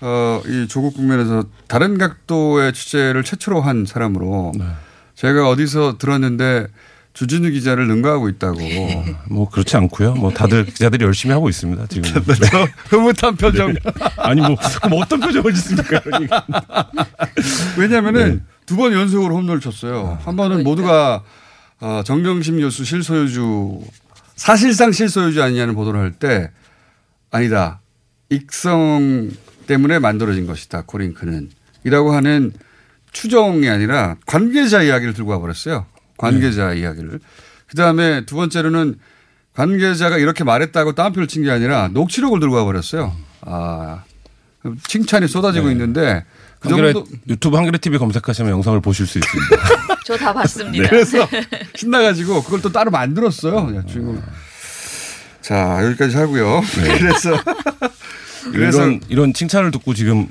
어, 0.00 0.40
이 0.46 0.68
조국 0.68 0.94
국면에서 0.94 1.44
다른 1.66 1.98
각도의 1.98 2.72
취재를 2.72 3.24
최초로 3.24 3.60
한 3.60 3.84
사람으로 3.84 4.52
네. 4.56 4.64
제가 5.16 5.48
어디서 5.48 5.98
들었는데 5.98 6.68
주진우 7.14 7.50
기자를 7.50 7.88
능가하고 7.88 8.28
있다고. 8.28 8.60
뭐 9.28 9.50
그렇지 9.50 9.76
않고요. 9.76 10.14
뭐 10.14 10.32
다들 10.32 10.64
기자들이 10.64 11.04
열심히 11.04 11.32
하고 11.32 11.48
있습니다. 11.48 11.84
지금. 11.88 12.02
네. 12.24 12.72
흐뭇한 12.90 13.36
표정. 13.36 13.74
아니 14.18 14.40
뭐 14.40 15.02
어떤 15.02 15.18
표정을 15.18 15.52
짓습니까? 15.52 16.00
왜냐하면은 17.76 18.44
두번 18.66 18.92
연속으로 18.92 19.34
홈런을 19.34 19.60
쳤어요. 19.60 20.16
한 20.24 20.36
번은 20.36 20.62
모두가 20.62 21.24
어, 21.80 22.02
정경심 22.04 22.60
교수 22.60 22.84
실소유주 22.84 23.80
사실상 24.42 24.90
실소유주 24.90 25.40
아니냐는 25.40 25.76
보도를 25.76 26.00
할 26.00 26.10
때 26.18 26.50
아니다. 27.30 27.80
익성 28.28 29.30
때문에 29.68 30.00
만들어진 30.00 30.48
것이다. 30.48 30.82
코링크는 30.84 31.48
이라고 31.84 32.12
하는 32.12 32.52
추정이 33.12 33.68
아니라 33.68 34.16
관계자 34.26 34.82
이야기를 34.82 35.14
들고 35.14 35.30
와버렸어요. 35.30 35.86
관계자 36.18 36.72
이야기를. 36.74 37.20
그 37.68 37.76
다음에 37.76 38.26
두 38.26 38.34
번째로는 38.34 38.96
관계자가 39.54 40.18
이렇게 40.18 40.42
말했다고 40.42 40.94
따옴표를 40.94 41.28
친 41.28 41.44
게 41.44 41.50
아니라 41.52 41.86
녹취록을 41.92 42.40
들고 42.40 42.56
와버렸어요. 42.56 43.14
아, 43.42 44.02
칭찬이 44.88 45.28
쏟아지고 45.28 45.70
있는데 45.70 46.24
그 46.62 46.68
한겨레, 46.68 46.92
정도 46.92 47.08
유튜브 47.28 47.56
한겨레 47.56 47.78
TV 47.78 47.98
검색하시면 47.98 48.50
영상을 48.52 48.80
보실 48.80 49.06
수 49.06 49.18
있습니다. 49.18 49.56
저 50.06 50.16
다 50.16 50.32
봤습니다. 50.32 50.88
그래서 50.88 51.28
신나가지고 51.74 52.42
그걸 52.44 52.60
또 52.62 52.70
따로 52.72 52.90
만들었어요. 52.90 53.76
야, 53.76 53.82
주인공. 53.86 54.22
자, 55.40 55.84
여기까지 55.84 56.16
하고요. 56.16 56.62
그래서 56.98 57.36
그래서 58.52 58.78
이런 58.86 59.00
이런 59.08 59.34
칭찬을 59.34 59.70
듣고 59.72 59.94
지금 59.94 60.26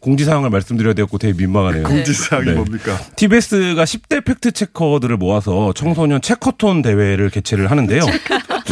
공지사항을 0.00 0.50
말씀드려야 0.50 0.94
되고 0.94 1.18
되게 1.18 1.34
민망하네요. 1.36 1.82
공지사항이 1.84 2.52
뭡니까? 2.52 2.96
TBS가 3.16 3.84
10대 3.84 4.24
팩트 4.24 4.52
체커들을 4.52 5.16
모아서 5.16 5.72
청소년 5.74 6.20
체커톤 6.22 6.82
대회를 6.82 7.30
개최를 7.30 7.70
하는데요. 7.70 8.02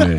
네. 0.05 0.17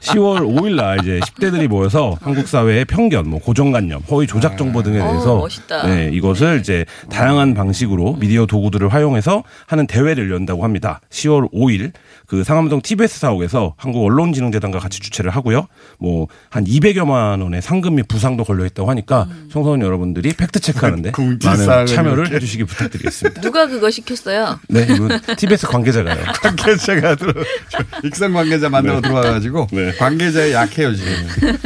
10월 0.00 0.40
5일 0.40 0.74
날 0.76 1.00
이제 1.00 1.20
10대들이 1.20 1.68
모여서 1.68 2.16
한국 2.22 2.48
사회의 2.48 2.84
편견, 2.84 3.28
뭐 3.28 3.40
고정관념, 3.40 4.02
허위 4.10 4.26
조작 4.26 4.56
정보 4.56 4.82
등에 4.82 4.98
대해서 4.98 5.38
어. 5.38 5.48
네, 5.86 6.10
이것을 6.12 6.60
이제 6.60 6.84
다양한 7.10 7.54
방식으로 7.54 8.14
미디어 8.14 8.46
도구들을 8.46 8.88
활용해서 8.92 9.42
하는 9.66 9.86
대회를 9.86 10.30
연다고 10.30 10.64
합니다. 10.64 11.00
10월 11.10 11.52
5일 11.52 11.92
그 12.26 12.44
상암동 12.44 12.82
TBS 12.82 13.18
사옥에서 13.20 13.74
한국 13.76 14.04
언론진흥재단과 14.04 14.78
같이 14.78 15.00
주최를 15.00 15.30
하고요. 15.30 15.66
뭐 15.98 16.26
한 16.50 16.64
200여만 16.64 17.42
원의 17.42 17.62
상금 17.62 17.94
및 17.96 18.08
부상도 18.08 18.44
걸려 18.44 18.64
있다고 18.66 18.88
하니까 18.90 19.28
청소년 19.52 19.86
여러분들이 19.86 20.32
팩트 20.32 20.60
체크하는데 20.60 21.12
많은 21.12 21.12
공지사항을 21.12 21.86
참여를 21.86 22.18
이렇게. 22.24 22.36
해주시기 22.36 22.64
부탁드리겠습니다. 22.64 23.40
누가 23.40 23.66
그거 23.66 23.90
시켰어요? 23.90 24.58
네, 24.68 24.82
이분 24.90 25.10
TBS 25.36 25.66
관계자가요. 25.68 26.24
관계자가 26.42 27.14
들어 27.16 27.32
익성 28.04 28.32
관계자 28.32 28.68
만들어 28.68 29.00
네. 29.00 29.08
들어와가지고 29.10 29.68
관계자에 29.98 30.52
약해요 30.52 30.94
지금. 30.94 31.12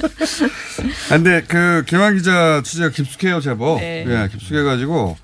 아, 1.10 1.16
근데 1.16 1.42
그 1.46 1.84
김한 1.86 2.16
기자 2.16 2.62
취재가 2.64 2.90
깊숙해요 2.90 3.40
제법. 3.40 3.80
네. 3.80 4.04
예, 4.06 4.28
깊숙해가지고 4.30 5.16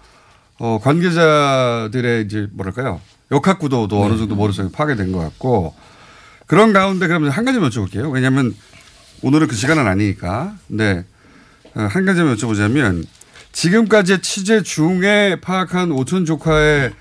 어, 0.58 0.78
관계자들의 0.82 2.24
이제 2.24 2.46
뭐랄까요 2.52 3.00
역학 3.30 3.58
구도도 3.58 4.02
어느 4.02 4.16
정도 4.18 4.34
머릿속에 4.34 4.70
파괴된 4.72 5.12
것 5.12 5.18
같고 5.18 5.74
그런 6.46 6.72
가운데 6.72 7.06
그러면 7.06 7.30
한 7.30 7.44
가지만 7.44 7.70
여쭤볼게요. 7.70 8.12
왜냐하면 8.12 8.54
오늘은 9.22 9.46
그 9.46 9.54
시간은 9.54 9.86
아니니까. 9.86 10.56
근데 10.68 11.04
어, 11.74 11.82
한 11.82 12.04
가지만 12.04 12.34
여쭤보자면 12.36 13.04
지금까지의 13.52 14.22
취재 14.22 14.62
중에 14.62 15.36
파악한 15.40 15.92
오촌 15.92 16.24
조카의 16.24 16.92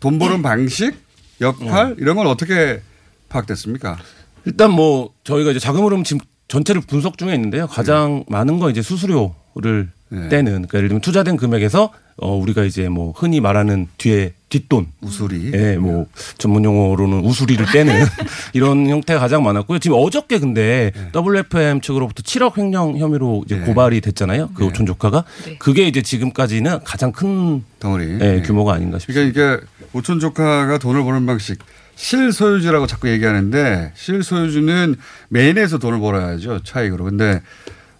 돈 0.00 0.18
버는 0.18 0.42
방식, 0.42 0.94
역할 1.40 1.96
이런 1.98 2.16
건 2.16 2.26
어떻게 2.26 2.82
파악됐습니까? 3.28 3.98
일단 4.44 4.70
뭐 4.72 5.10
저희가 5.24 5.50
이제 5.50 5.60
자금 5.60 5.84
흐름 5.84 6.04
지금 6.04 6.24
전체를 6.48 6.82
분석 6.82 7.18
중에 7.18 7.34
있는데요. 7.34 7.66
가장 7.66 8.24
많은 8.28 8.58
건 8.58 8.70
이제 8.70 8.82
수수료를 8.82 9.90
떼는 10.10 10.44
그러니까 10.52 10.78
예를 10.78 10.88
들면 10.88 11.00
투자된 11.00 11.36
금액에서 11.38 11.90
어 12.18 12.36
우리가 12.36 12.64
이제 12.64 12.90
뭐 12.90 13.12
흔히 13.16 13.40
말하는 13.40 13.88
뒤에 13.96 14.34
뒷돈. 14.50 14.88
우수리. 15.00 15.50
예, 15.54 15.78
뭐 15.78 16.04
전문 16.36 16.62
용어로는 16.64 17.20
우수리를 17.24 17.64
떼는 17.72 18.04
이런 18.52 18.86
형태가 18.86 19.18
가장 19.18 19.42
많았고요. 19.42 19.78
지금 19.78 19.96
어저께 19.98 20.38
근데 20.38 20.92
WFM 21.14 21.80
측으로부터 21.80 22.22
7억 22.22 22.58
횡령 22.58 22.98
혐의로 22.98 23.42
이제 23.46 23.58
고발이 23.60 24.02
됐잖아요. 24.02 24.50
그 24.54 24.66
오촌 24.66 24.84
조카가. 24.84 25.24
그게 25.58 25.88
이제 25.88 26.02
지금까지는 26.02 26.80
가장 26.84 27.12
큰 27.12 27.64
덩어리. 27.80 28.18
예, 28.20 28.42
규모가 28.44 28.74
아닌가 28.74 28.98
싶습니다. 28.98 29.32
그러니까 29.32 29.64
이게 29.64 29.66
오촌 29.94 30.20
조카가 30.20 30.76
돈을 30.78 31.02
버는 31.02 31.24
방식 31.24 31.58
실소유주라고 31.96 32.86
자꾸 32.86 33.08
얘기하는데 33.08 33.92
실소유주는 33.94 34.96
메인에서 35.28 35.78
돈을 35.78 36.00
벌어야죠 36.00 36.62
차익으로. 36.64 37.04
근데 37.04 37.42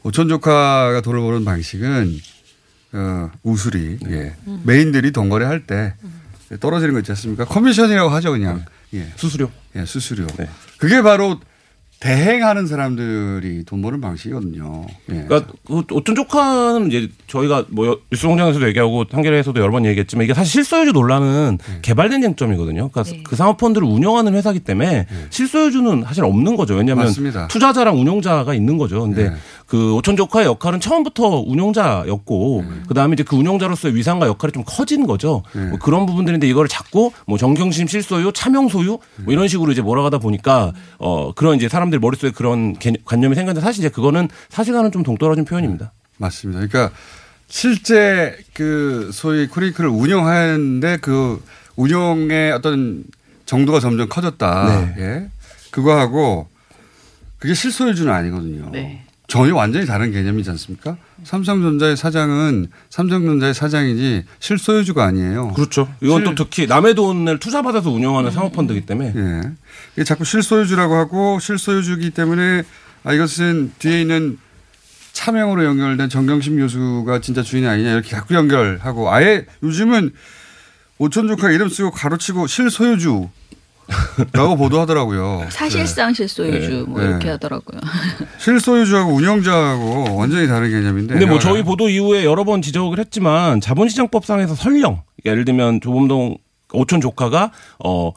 오촌 0.03 0.29
조카가 0.29 1.01
돈을 1.03 1.21
버는 1.21 1.45
방식은 1.45 2.19
어, 2.95 3.31
우수리 3.43 3.99
예. 4.09 4.35
메인들이 4.65 5.13
돈 5.13 5.29
거래할 5.29 5.67
때 5.67 5.95
떨어지는 6.61 6.93
거 6.93 7.01
있지 7.01 7.13
않습니까? 7.13 7.45
커미션이라고 7.47 8.11
하죠 8.11 8.33
그냥 8.33 8.65
예. 8.95 9.11
수수료. 9.17 9.51
예, 9.77 9.87
수수료. 9.87 10.27
그게 10.79 11.01
바로 11.01 11.41
대행하는 12.03 12.67
사람들이 12.67 13.63
돈 13.65 13.81
버는 13.81 14.01
방식이거든요. 14.01 14.87
예. 15.11 15.23
그러니까 15.23 15.53
그 15.65 15.85
오촌 15.93 16.17
조카는 16.17 16.89
이제 16.89 17.09
저희가 17.29 17.67
뭐 17.69 18.01
뉴스공장에서도 18.11 18.67
얘기하고 18.67 19.05
한겨레에서도 19.09 19.61
여러 19.61 19.71
번 19.71 19.87
얘기했지만 19.87 20.25
이게 20.25 20.35
사실 20.35 20.51
실소유주 20.51 20.91
논란은 20.91 21.59
개발된 21.83 22.21
쟁점이거든요. 22.23 22.89
그러니까 22.89 23.17
그 23.23 23.37
사모펀드를 23.37 23.87
운영하는 23.87 24.35
회사기 24.35 24.59
때문에 24.59 25.07
실소유주는 25.31 26.03
사실 26.05 26.25
없는 26.25 26.57
거죠. 26.57 26.75
왜냐하면 26.75 27.05
맞습니다. 27.05 27.47
투자자랑 27.47 28.01
운용자가 28.01 28.53
있는 28.53 28.79
거죠. 28.79 29.03
근데 29.03 29.31
네. 29.31 29.37
그 29.67 29.95
오천 29.95 30.17
조카의 30.17 30.47
역할은 30.47 30.81
처음부터 30.81 31.45
운용자였고 31.47 32.65
그 32.89 32.95
다음에 32.95 33.15
이제 33.15 33.23
그 33.23 33.37
운용자로서의 33.37 33.95
위상과 33.95 34.27
역할이 34.27 34.51
좀 34.51 34.65
커진 34.67 35.07
거죠. 35.07 35.45
뭐 35.55 35.79
그런 35.79 36.07
부분들인데 36.07 36.49
이거를 36.49 36.69
자꾸 36.69 37.13
뭐 37.29 37.39
정경심 37.39 37.87
실소유, 37.87 38.33
차명 38.35 38.67
소유 38.67 38.99
뭐 39.19 39.33
이런 39.33 39.47
식으로 39.47 39.71
이제 39.71 39.83
몰아가다 39.83 40.19
보니까 40.19 40.73
어 40.99 41.33
그런 41.33 41.55
이제 41.57 41.69
사람 41.69 41.92
들 41.93 42.01
머릿속에 42.01 42.33
그런 42.33 42.73
개념- 42.79 43.03
관념이 43.05 43.35
생겼는데 43.37 43.65
사실 43.65 43.81
이제 43.85 43.89
그거는 43.91 44.29
사실과는 44.49 44.91
좀 44.91 45.03
동떨어진 45.03 45.45
표현입니다. 45.45 45.93
맞습니다. 46.17 46.67
그러니까 46.67 46.95
실제 47.49 48.37
그 48.55 49.11
소위 49.13 49.47
쿠리크를 49.47 49.91
운영하는데 49.91 50.99
그 51.03 51.43
운영의 51.77 52.53
어떤 52.53 53.05
정도가 53.47 53.79
점점 53.81 54.09
커졌다. 54.09 54.95
예. 54.99 55.29
그거하고 55.71 56.49
그게 57.39 57.55
실소유주는 57.55 58.11
아니거든요. 58.13 58.71
전혀 59.29 59.55
완전히 59.55 59.87
다른 59.87 60.13
개념이지 60.13 60.49
않습니까? 60.51 60.97
삼성전자의 61.25 61.97
사장은 61.97 62.69
삼성전자의 62.91 63.55
사장이지 63.55 64.25
실소유주가 64.41 65.05
아니에요. 65.05 65.53
그렇죠. 65.55 65.89
이건 66.03 66.25
또 66.25 66.35
특히 66.35 66.67
남의 66.67 66.95
돈을 66.95 67.39
투자받아서 67.39 67.91
운영하는 67.91 68.31
사모펀드이기 68.31 68.85
때문에 68.87 69.13
예. 69.17 69.41
이게 69.95 70.05
자꾸 70.05 70.25
실소유주라고 70.25 70.95
하고 70.95 71.39
실소유주기 71.39 72.11
때문에 72.11 72.63
아 73.05 73.13
이것은 73.13 73.73
뒤에 73.79 74.01
있는 74.01 74.39
차명으로 75.13 75.65
연결된 75.65 76.09
정경심 76.09 76.59
교수가 76.59 77.21
진짜 77.21 77.43
주인이 77.43 77.67
아니냐 77.67 77.93
이렇게 77.93 78.11
자꾸 78.11 78.35
연결하고 78.35 79.13
아예 79.13 79.45
요즘은 79.63 80.13
오촌 80.99 81.29
조카 81.29 81.51
이름 81.51 81.69
쓰고 81.69 81.91
가로치고 81.91 82.47
실소유주 82.47 83.29
라고 84.33 84.57
보도하더라고요. 84.57 85.47
사실상 85.51 86.15
실소유주 86.15 86.71
네. 86.71 86.83
뭐 86.83 87.01
네. 87.01 87.09
이렇게 87.09 87.29
하더라고요. 87.31 87.81
실소유주하고 88.39 89.13
운영자하고 89.13 90.17
완전히 90.17 90.47
다른 90.47 90.71
개념인데. 90.71 91.15
근데 91.15 91.27
뭐 91.27 91.39
저희 91.39 91.63
보도 91.63 91.89
이후에 91.89 92.25
여러 92.25 92.45
번 92.45 92.63
지적을 92.63 92.99
했지만 92.99 93.61
자본시장법상에서 93.61 94.55
설령 94.55 95.03
예를 95.25 95.45
들면 95.45 95.81
조범동 95.81 96.39
오촌 96.73 97.01
조카가 97.01 97.51
어 97.85 98.13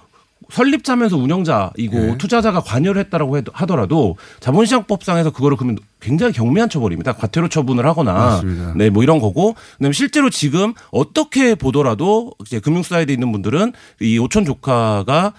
설립자면서 0.51 1.17
운영자이고 1.17 1.97
네. 1.99 2.17
투자자가 2.17 2.61
관여를 2.61 3.01
했다라고 3.01 3.39
하더라도 3.53 4.15
자본시장법상에서 4.39 5.31
그거를 5.31 5.57
그러면 5.57 5.77
굉장히 5.99 6.33
경미한 6.33 6.69
처벌입니다. 6.69 7.13
과태료 7.13 7.49
처분을 7.49 7.85
하거나. 7.85 8.41
네 8.75 8.89
뭐 8.89 9.03
이런 9.03 9.19
거고 9.19 9.55
그다음에 9.77 9.93
실제로 9.93 10.29
지금 10.29 10.73
어떻게 10.91 11.55
보더라도 11.55 12.31
이제 12.45 12.59
금융사이드에 12.59 13.13
있는 13.13 13.31
분들은 13.31 13.73
이 14.01 14.17
오촌 14.19 14.45
조카가 14.45 15.33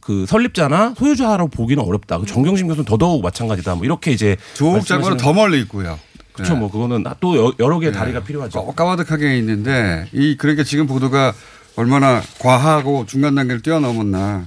그 0.00 0.26
설립자나 0.26 0.94
소유자라고 0.96 1.48
보기는 1.48 1.82
어렵다. 1.82 2.18
그 2.18 2.26
정경심 2.26 2.68
교수는 2.68 2.84
더더욱 2.84 3.22
마찬가지다. 3.22 3.74
뭐 3.74 3.84
이렇게 3.84 4.12
이제 4.12 4.36
조국 4.54 4.86
장관은 4.86 5.16
더 5.16 5.32
멀리 5.32 5.60
있고요. 5.62 5.98
그렇죠. 6.34 6.54
네. 6.54 6.58
뭐 6.60 6.70
그거는 6.70 7.04
또 7.20 7.36
여- 7.36 7.52
여러 7.60 7.78
개의 7.78 7.92
네. 7.92 7.98
다리가 7.98 8.20
필요하죠. 8.24 8.66
까마득하게 8.74 9.38
있는데 9.38 10.06
이 10.12 10.36
그러니까 10.36 10.64
지금 10.64 10.86
보도가 10.86 11.32
얼마나 11.76 12.22
과하고 12.38 13.06
중간 13.06 13.34
단계를 13.34 13.62
뛰어넘었나. 13.62 14.46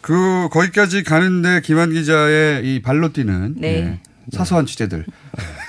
그 0.00 0.48
거기까지 0.50 1.02
가는데 1.04 1.60
김한 1.62 1.92
기자의 1.92 2.64
이 2.64 2.80
발로 2.82 3.12
뛰는 3.12 3.54
네. 3.58 3.68
예, 3.68 3.98
사소한 4.36 4.64
취재들. 4.66 5.04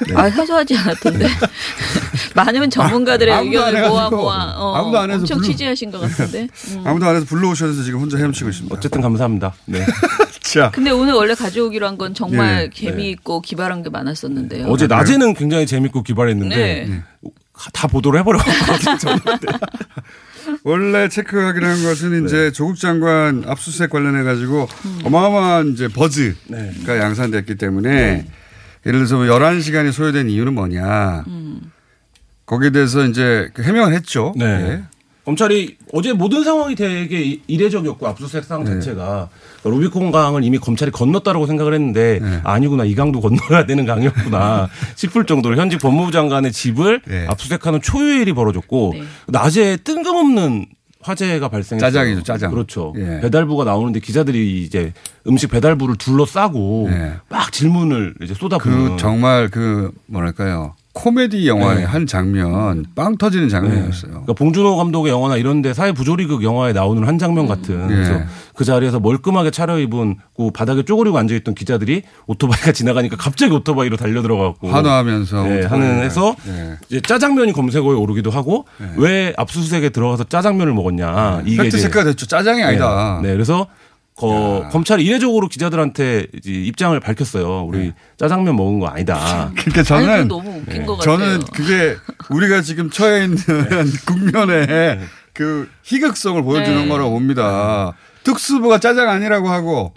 네. 0.07 0.13
아, 0.15 0.29
사소하지 0.29 0.77
않았던데. 0.77 1.27
많은 2.35 2.69
전문가들의 2.69 3.33
아무도 3.33 3.61
안 3.63 3.67
의견을 3.75 3.89
모아. 3.89 4.09
모아 4.09 4.53
어, 4.55 4.75
아무도 4.75 4.97
안 4.99 5.09
해서 5.09 5.19
엄청 5.21 5.37
불러- 5.39 5.51
취재하신 5.51 5.91
것 5.91 5.99
같은데. 5.99 6.47
음. 6.71 6.83
아무도 6.87 7.05
안 7.07 7.15
해서 7.17 7.25
불러오셔서 7.25 7.83
지금 7.83 7.99
혼자 7.99 8.17
헤엄치고 8.17 8.49
있습니다. 8.49 8.75
어쨌든 8.75 9.01
감사합니다. 9.01 9.53
네. 9.65 9.85
자. 10.41 10.71
근데 10.71 10.89
오늘 10.89 11.13
원래 11.13 11.35
가져오기로 11.35 11.85
한 11.85 11.97
건 11.97 12.13
정말 12.13 12.69
예, 12.73 12.81
재미있고 12.85 13.41
기발한 13.41 13.83
게 13.83 13.89
많았었는데요. 13.89 14.67
어제 14.67 14.87
낮에는 14.87 15.33
굉장히 15.33 15.65
재밌고 15.67 16.01
기발했는데 16.03 16.55
네. 16.55 17.03
다 17.73 17.87
보도를 17.87 18.21
해버려가지고 18.21 19.09
원래 20.63 21.07
체크하기로 21.09 21.65
한 21.65 21.83
것은 21.83 22.25
이제 22.25 22.51
조국 22.51 22.77
장관 22.77 23.43
압수수색 23.47 23.89
관련해 23.89 24.23
가지고 24.23 24.67
어마어마한 25.03 25.69
이제 25.69 25.87
버즈가 25.87 26.97
양산됐기 26.99 27.55
때문에 27.55 28.25
예를 28.85 28.99
들어서 28.99 29.17
뭐 29.17 29.25
11시간이 29.25 29.91
소요된 29.91 30.29
이유는 30.29 30.53
뭐냐. 30.53 31.25
거기에 32.45 32.71
대해서 32.71 33.05
이제 33.05 33.49
그 33.53 33.61
해명을 33.61 33.93
했죠. 33.93 34.33
네. 34.35 34.83
예. 35.29 35.35
검찰이 35.39 35.77
어제 35.93 36.11
모든 36.13 36.43
상황이 36.43 36.75
되게 36.75 37.21
이- 37.21 37.41
이례적이었고 37.47 38.07
압수수색 38.07 38.43
상황 38.43 38.63
네. 38.65 38.73
자체가 38.73 39.29
그러니까 39.61 39.81
루비콘 39.83 40.11
강을 40.11 40.43
이미 40.43 40.57
검찰이 40.57 40.91
건넜다라고 40.91 41.45
생각을 41.45 41.73
했는데 41.73 42.19
네. 42.21 42.39
아니구나 42.43 42.83
이 42.85 42.95
강도 42.95 43.19
건너야 43.21 43.65
되는 43.65 43.85
강이었구나 43.85 44.69
싶을 44.95 45.25
정도로 45.25 45.55
현직 45.57 45.79
법무부 45.79 46.11
장관의 46.11 46.51
집을 46.51 47.01
네. 47.07 47.27
압수수색하는 47.29 47.81
초유의 47.81 48.21
일이 48.21 48.33
벌어졌고 48.33 48.93
낮에 49.27 49.77
뜬금없는 49.77 50.65
화재가 51.01 51.47
발생했어요. 51.47 51.89
짜장이죠, 51.91 52.23
짜장. 52.23 52.51
그렇죠. 52.51 52.93
예. 52.97 53.21
배달부가 53.21 53.63
나오는데 53.63 54.01
기자들이 54.01 54.63
이제 54.63 54.91
음식 55.27 55.49
배달부를 55.49 55.95
둘러싸고 55.95 56.89
막 57.29 57.53
질문을 57.53 58.15
이제 58.21 58.33
쏟아부는 58.33 58.83
네. 58.83 58.89
그 58.91 58.97
정말 58.97 59.47
그 59.49 59.91
뭐랄까요. 60.07 60.75
코미디 60.99 61.47
영화의 61.47 61.77
네. 61.77 61.83
한 61.85 62.05
장면 62.05 62.85
빵 62.93 63.17
터지는 63.17 63.47
장면이었어요. 63.47 64.11
그러니까 64.11 64.33
봉준호 64.33 64.75
감독의 64.75 65.13
영화나 65.13 65.37
이런데 65.37 65.73
사회 65.73 65.93
부조리극 65.93 66.43
영화에 66.43 66.73
나오는 66.73 67.07
한 67.07 67.17
장면 67.17 67.47
같은 67.47 67.87
네. 67.87 67.95
그래서 67.95 68.21
그 68.53 68.65
자리에서 68.65 68.99
멀끔하게 68.99 69.49
차려입은 69.51 70.17
그 70.35 70.51
바닥에 70.51 70.83
쪼그리고 70.83 71.17
앉아있던 71.17 71.55
기자들이 71.55 72.03
오토바이가 72.27 72.73
지나가니까 72.73 73.15
갑자기 73.15 73.53
오토바이로 73.53 73.95
달려 73.95 74.21
들어가고 74.21 74.67
환호하면서 74.67 75.43
네. 75.43 75.65
하는 75.65 76.03
해서 76.03 76.35
네. 76.45 76.75
이제 76.89 76.99
짜장면이 76.99 77.53
검색어에 77.53 77.95
오르기도 77.95 78.29
하고 78.29 78.65
왜 78.97 79.33
압수수색에 79.37 79.89
들어가서 79.89 80.25
짜장면을 80.25 80.73
먹었냐 80.73 81.43
이게 81.45 81.63
팩트 81.63 81.79
체크가 81.79 82.03
됐죠. 82.03 82.25
짜장이 82.25 82.61
아니다. 82.61 83.19
네, 83.21 83.29
네, 83.29 83.33
그래서 83.35 83.67
거, 84.19 84.67
검찰이 84.71 85.05
이례적으로 85.05 85.47
기자들한테 85.47 86.27
이제 86.35 86.51
입장을 86.51 86.99
밝혔어요. 86.99 87.63
우리 87.63 87.93
짜장면 88.17 88.57
먹은 88.57 88.79
거 88.79 88.87
아니다. 88.87 89.49
그러니까 89.55 89.83
저는 89.83 90.09
아니, 90.09 90.25
너무 90.25 90.59
웃긴 90.59 90.85
것 90.85 90.97
같아요. 90.97 91.17
저는 91.17 91.39
그게 91.53 91.95
우리가 92.29 92.61
지금 92.61 92.89
처해 92.89 93.23
있는 93.23 93.37
국면에 94.05 94.65
네. 94.65 94.99
그 95.31 95.69
희극성을 95.83 96.41
보여주는 96.43 96.81
네. 96.83 96.87
거라고 96.89 97.11
봅니다. 97.11 97.93
특수부가 98.23 98.79
짜장 98.79 99.09
아니라고 99.09 99.49
하고 99.49 99.93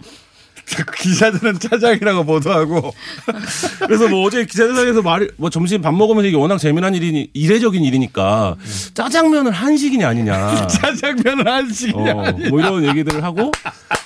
기자들은 0.95 1.59
짜장이라고 1.59 2.23
보도하고 2.23 2.93
그래서 3.85 4.07
뭐 4.07 4.25
어제 4.25 4.45
기자회견에서 4.45 5.01
말이 5.01 5.27
뭐 5.35 5.49
점심 5.49 5.81
밥 5.81 5.93
먹으면서 5.93 6.27
이게 6.29 6.37
워낙 6.37 6.57
재미난 6.57 6.95
일이니 6.95 7.31
이례적인 7.33 7.83
일이니까 7.83 8.55
짜장면은 8.93 9.51
한식이냐 9.51 10.07
아니냐. 10.07 10.67
짜장면은 10.67 11.45
한식이냐 11.45 12.11
어, 12.13 12.31
뭐 12.49 12.61
이런 12.61 12.85
얘기들을 12.85 13.21
하고 13.21 13.41
뭐 13.41 13.51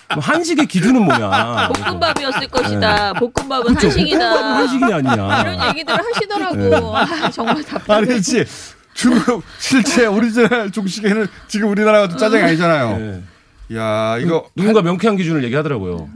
한식의 0.10 0.68
기준은 0.68 1.04
뭐냐. 1.04 1.70
볶음밥이었을 1.74 2.48
것이다. 2.48 3.14
볶음밥은 3.14 3.76
그렇죠. 3.76 3.88
한식이다. 3.88 4.30
볶음밥은 4.30 4.56
한식이냐 4.56 4.96
아니냐. 4.96 5.42
이런 5.42 5.70
얘기들을 5.70 6.00
하시더라고. 6.06 6.56
네. 6.56 6.76
아, 6.76 7.30
정말 7.30 7.64
답답해. 7.64 7.98
아니 7.98 8.08
그렇지 8.08 8.46
중국 8.94 9.44
실제 9.60 10.06
오리지널 10.06 10.72
중식에는 10.72 11.28
지금 11.48 11.70
우리나라가 11.70 12.08
또 12.08 12.18
짜장이 12.18 12.44
아니잖아요. 12.44 12.98
네. 12.98 13.24
야 13.76 14.18
이거 14.18 14.46
누군가 14.56 14.82
명쾌한 14.82 15.18
기준을 15.18 15.44
얘기하더라고요. 15.44 16.10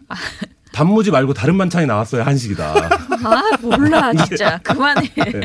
단무지 0.72 1.12
말고 1.12 1.34
다른 1.34 1.58
반찬이 1.58 1.86
나왔어야 1.86 2.26
한식이다. 2.26 2.74
아 3.24 3.42
몰라 3.62 4.12
진짜 4.26 4.58
그만해. 4.64 5.10
네. 5.16 5.42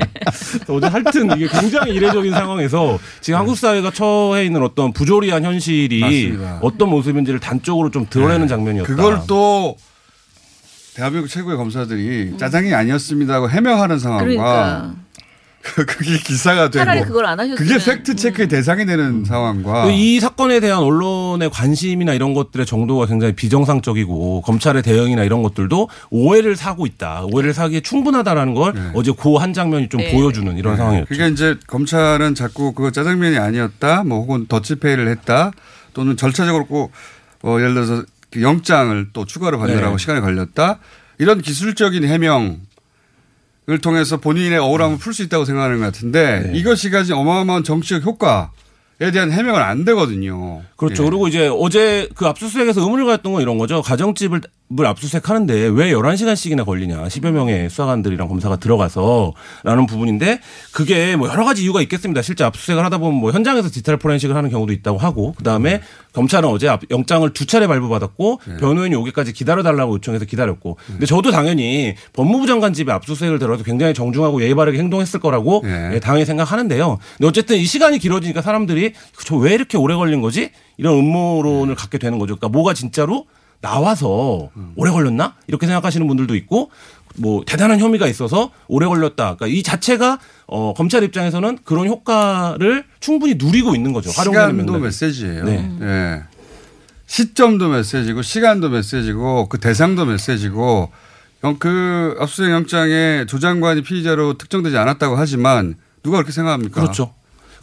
어제 0.69 0.87
하여튼 0.87 1.37
이게 1.37 1.49
굉장히 1.49 1.95
이례적인 1.95 2.33
상황에서 2.33 2.99
지금 3.21 3.39
한국 3.41 3.57
사회가 3.57 3.91
처해 3.91 4.45
있는 4.45 4.63
어떤 4.63 4.93
부조리한 4.93 5.45
현실이 5.45 6.01
맞습니다. 6.01 6.59
어떤 6.63 6.91
모습인지를 6.91 7.41
단적으로 7.41 7.91
좀 7.91 8.07
드러내는 8.09 8.47
장면이었다. 8.49 8.89
그걸 8.89 9.21
또 9.27 9.77
대한민국 10.95 11.29
최고의 11.29 11.57
검사들이 11.59 12.39
짜장이 12.39 12.73
아니었습니다 12.73 13.35
하고 13.35 13.51
해명하는 13.51 13.99
상황과 13.99 14.25
그러니까 14.25 14.95
그게 15.75 16.19
기사가 16.19 16.71
되고 16.71 16.85
차라리 16.85 17.03
그걸 17.03 17.27
안 17.27 17.39
하셨으면. 17.41 17.57
그게 17.57 17.85
팩트 17.85 18.17
체크의 18.17 18.49
대상이 18.49 18.87
되는 18.87 19.25
상황과 19.25 19.91
이 19.91 20.21
사건에 20.21 20.61
대한 20.61 20.81
언론의 20.81 21.51
관심이나 21.51 22.15
이런 22.15 22.35
것들의 22.35 22.67
정도가 22.67 23.07
굉장히 23.07 23.35
비정상적이고 23.35 24.43
검찰의 24.43 24.83
대응이나 24.83 25.25
이런 25.25 25.43
것들도 25.43 25.89
오해를 26.11 26.57
사고 26.57 26.87
있다. 26.87 27.25
오해를 27.33 27.53
사기에 27.53 27.81
충분하다라는 27.81 28.55
걸 28.55 28.93
어제 28.95 29.13
그한 29.13 29.53
장면이 29.53 29.89
좀 29.89 30.01
네. 30.01 30.13
보여주는 30.13 30.57
이런 30.57 30.77
상황이었죠. 30.77 31.09
그러니까 31.09 31.29
이제 31.29 31.57
검찰은 31.67 32.35
자꾸 32.35 32.73
그거 32.73 32.91
짜장면이 32.91 33.39
아니었다, 33.39 34.05
뭐 34.05 34.21
혹은 34.21 34.47
더치페이를 34.47 35.09
했다, 35.09 35.53
또는 35.93 36.17
절차적으로 36.17 36.67
꼭 36.67 36.93
어, 37.43 37.57
예를 37.59 37.75
들어서 37.75 38.05
그 38.31 38.43
영장을 38.43 39.09
또 39.13 39.25
추가로 39.25 39.59
받느라고 39.59 39.97
네. 39.97 39.99
시간이 39.99 40.21
걸렸다 40.21 40.79
이런 41.19 41.41
기술적인 41.41 42.05
해명 42.05 42.61
을 43.69 43.81
통해서 43.81 44.19
본인의 44.19 44.59
억울함을 44.59 44.99
풀 44.99 45.13
수 45.13 45.25
있다고 45.25 45.45
생각하는 45.45 45.79
것 45.81 45.87
같은데 45.87 46.51
네. 46.53 46.59
이것이 46.59 46.89
가진 46.91 47.15
어마어마한 47.15 47.65
정치적 47.65 48.05
효과 48.05 48.53
에 49.01 49.11
대한 49.11 49.31
해명은 49.33 49.61
안 49.61 49.85
되거든요. 49.85 50.63
그렇죠. 50.77 51.03
예. 51.03 51.09
그리고 51.09 51.29
이제 51.29 51.51
어제 51.53 52.09
그 52.15 52.27
압수수색에서 52.27 52.81
의문을 52.81 53.05
가졌던 53.07 53.33
건 53.33 53.43
이런 53.43 53.59
거죠. 53.59 53.83
가정집을 53.83 54.41
을 54.81 54.85
압수수색 54.85 55.31
하는데 55.31 55.55
왜 55.69 55.93
11시간씩이나 55.93 56.65
걸리냐. 56.67 57.05
10여 57.05 57.31
명의 57.31 57.71
수사관들이랑 57.71 58.27
검사가 58.27 58.57
들어가서 58.57 59.33
라는 59.63 59.87
부분인데 59.87 60.41
그게 60.73 61.15
뭐 61.15 61.29
여러 61.29 61.45
가지 61.45 61.63
이유가 61.63 61.81
있겠습니다. 61.83 62.21
실제 62.21 62.43
압수수색을 62.43 62.85
하다 62.85 62.99
보면 62.99 63.21
뭐 63.21 63.31
현장에서 63.31 63.69
디지털 63.69 63.97
포렌식을 63.97 64.35
하는 64.35 64.51
경우도 64.51 64.73
있다고 64.73 64.99
하고 64.99 65.35
그다음에 65.35 65.83
검찰은 66.15 66.49
어제 66.49 66.67
압- 66.69 66.81
영장을 66.91 67.33
두 67.33 67.47
차례 67.47 67.69
발부받았고 67.69 68.41
변호인이 68.59 68.93
오기까지 68.97 69.33
기다려달라고 69.35 69.95
요청해서 69.95 70.25
기다렸고 70.25 70.79
근데 70.89 71.07
저도 71.07 71.31
당연히 71.31 71.95
법무부 72.15 72.49
장관 72.49 72.73
집에 72.73 72.91
압수수색을 72.91 73.39
들어서 73.39 73.63
굉장히 73.63 73.95
정중하고 73.95 74.43
예의 74.43 74.57
바르게 74.57 74.79
행동했을 74.79 75.21
거라고 75.21 75.63
예, 75.95 76.01
당연히 76.01 76.25
생각하는데요. 76.25 76.99
근데 77.19 77.29
어쨌든 77.29 77.57
이 77.57 77.65
시간이 77.65 78.01
길어지니까 78.01 78.43
사람들이 78.43 78.95
저 79.25 79.37
왜 79.37 79.55
이렇게 79.55 79.79
오래 79.79 79.95
걸린 79.95 80.23
거지? 80.23 80.51
이런 80.77 80.95
음모론을 80.99 81.77
갖게 81.77 81.99
되는 81.99 82.19
거죠. 82.19 82.35
그러니까 82.35 82.49
뭐가 82.49 82.75
진짜로 82.75 83.27
나와서 83.61 84.51
오래 84.77 84.91
걸렸나? 84.91 85.35
이렇게 85.47 85.67
생각하시는 85.67 86.07
분들도 86.07 86.35
있고 86.37 86.71
뭐 87.19 87.43
대단한 87.47 87.79
혐의가 87.81 88.07
있어서 88.09 88.51
오래 88.69 88.87
걸렸다. 88.87 89.37
그러니까 89.37 89.47
이 89.47 89.63
자체가 89.63 90.19
어 90.47 90.75
검찰 90.75 91.03
입장에서는 91.03 91.59
그런 91.65 91.87
효과를 91.89 92.85
충분히 93.01 93.35
누리고 93.37 93.75
있는 93.75 93.93
거죠. 93.93 94.11
시간도. 94.11 94.79
메시지예요. 94.79 95.45
네. 95.45 95.71
예. 95.81 96.23
시점도 97.07 97.69
메시지고 97.71 98.23
시간도 98.23 98.69
메시지고 98.69 99.49
그 99.49 99.59
대상도 99.59 100.05
메시지고 100.07 100.91
영- 101.45 101.57
그 101.59 102.17
압수수색 102.21 102.51
영장에 102.53 103.25
조 103.27 103.39
장관이 103.39 103.83
피의자로 103.83 104.35
특정되지 104.39 104.77
않았다고 104.77 105.17
하지만 105.17 105.77
누가 106.03 106.19
그렇게 106.19 106.33
생각합니까? 106.33 106.81
그렇죠. 106.81 107.15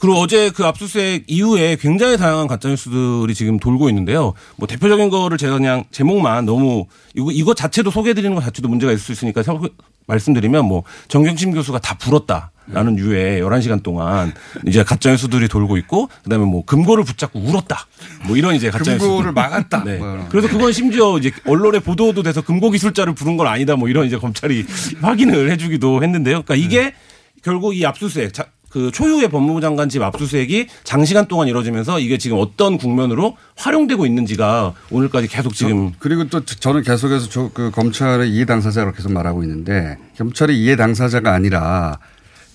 그리고 0.04 0.18
어제 0.20 0.50
그 0.50 0.66
압수수색 0.66 1.24
이후에 1.28 1.78
굉장히 1.80 2.18
다양한 2.18 2.48
가짜뉴스들이 2.48 3.34
지금 3.34 3.58
돌고 3.58 3.88
있는데요. 3.88 4.34
뭐 4.58 4.68
대표적인 4.68 5.10
거를 5.10 5.38
제가 5.38 5.54
그냥 5.54 5.86
제목만 5.92 6.44
너무 6.46 6.88
이거 7.16 7.32
이거 7.32 7.54
자체도 7.54 7.90
소개해드리는 7.90 8.36
것 8.36 8.42
자체도 8.44 8.68
문제가 8.68 8.92
있을 8.92 9.02
수 9.02 9.12
있으니까 9.14 9.44
서- 9.44 9.62
말씀드리면 10.08 10.66
뭐 10.66 10.84
정경심 11.08 11.54
교수가 11.54 11.80
다 11.80 11.98
불었다 11.98 12.52
라는 12.68 12.98
유의 12.98 13.42
11시간 13.42 13.82
동안 13.82 14.34
이제 14.68 14.84
가짜뉴스들이 14.84 15.48
돌고 15.48 15.78
있고 15.78 16.10
그다음에 16.26 16.44
뭐 16.44 16.66
금고를 16.66 17.06
붙잡고 17.06 17.40
울었다. 17.40 17.88
뭐 18.28 18.36
이런 18.36 18.56
이제 18.56 18.70
가짜뉴스. 18.72 19.06
금고를 19.08 19.32
막았다. 19.32 19.86
네. 19.86 20.00
뭐. 20.00 20.28
그래서 20.30 20.50
그건 20.50 20.74
심지어 20.74 21.18
이제 21.18 21.32
언론에 21.48 21.80
보도도 21.80 22.24
돼서 22.24 22.42
금고 22.42 22.72
기술자를 22.72 23.16
부른 23.16 23.38
건 23.38 23.48
아니다. 23.48 23.78
뭐 23.78 23.88
이런 23.88 24.06
이제 24.06 24.18
검찰이 24.18 24.66
확인을 25.02 25.50
해 25.50 25.56
주기도 25.56 26.04
했는데요. 26.04 26.44
그러니까 26.44 26.56
이게 26.56 26.94
결국 27.42 27.74
이 27.78 27.86
압수수색 27.86 28.34
자, 28.34 28.48
그 28.74 28.90
초유의 28.92 29.30
법무부 29.30 29.62
장관 29.62 29.88
집 29.88 30.02
압수수색이 30.02 30.68
장시간 30.84 31.28
동안 31.28 31.48
이루어지면서 31.48 32.00
이게 32.00 32.18
지금 32.18 32.40
어떤 32.40 32.80
국면으로 32.80 33.38
활용되고 33.56 34.08
있는지가 34.08 34.74
오늘까지 34.90 35.28
계속 35.28 35.54
지금 35.54 35.92
그리고 36.00 36.28
또 36.28 36.44
저는 36.44 36.82
계속해서 36.82 37.30
저, 37.30 37.52
그 37.54 37.70
검찰의 37.70 38.32
이해 38.32 38.46
당사자로 38.46 38.94
계속 38.94 39.12
말하고 39.12 39.44
있는데 39.44 39.98
검찰이 40.18 40.60
이해 40.60 40.76
당사자가 40.76 41.32
아니라 41.32 42.00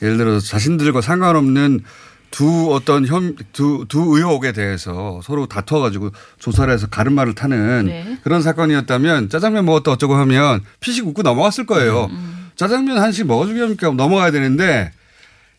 예를 0.03 0.17
들어서 0.17 0.45
자신들과 0.45 1.03
상관없는 1.03 1.85
두 2.33 2.75
어떤 2.75 3.07
혐, 3.07 3.37
두, 3.53 3.87
두 3.89 4.17
의혹에 4.17 4.51
대해서 4.51 5.21
서로 5.23 5.47
다투어가지고 5.47 6.11
조사를 6.41 6.73
해서 6.75 6.89
가르마를 6.89 7.37
타는 7.37 7.87
네. 7.87 8.19
그런 8.25 8.43
사건이었다면 8.43 9.29
짜장면 9.29 9.65
먹었다 9.65 9.93
어쩌고 9.93 10.17
하면 10.17 10.63
피식 10.81 11.07
웃고 11.07 11.23
넘어갔을 11.23 11.65
거예요. 11.65 12.11
짜장면 12.57 12.99
한식 12.99 13.29
먹어주기 13.29 13.61
합니까? 13.61 13.91
넘어가야 13.93 14.33
되는데 14.33 14.91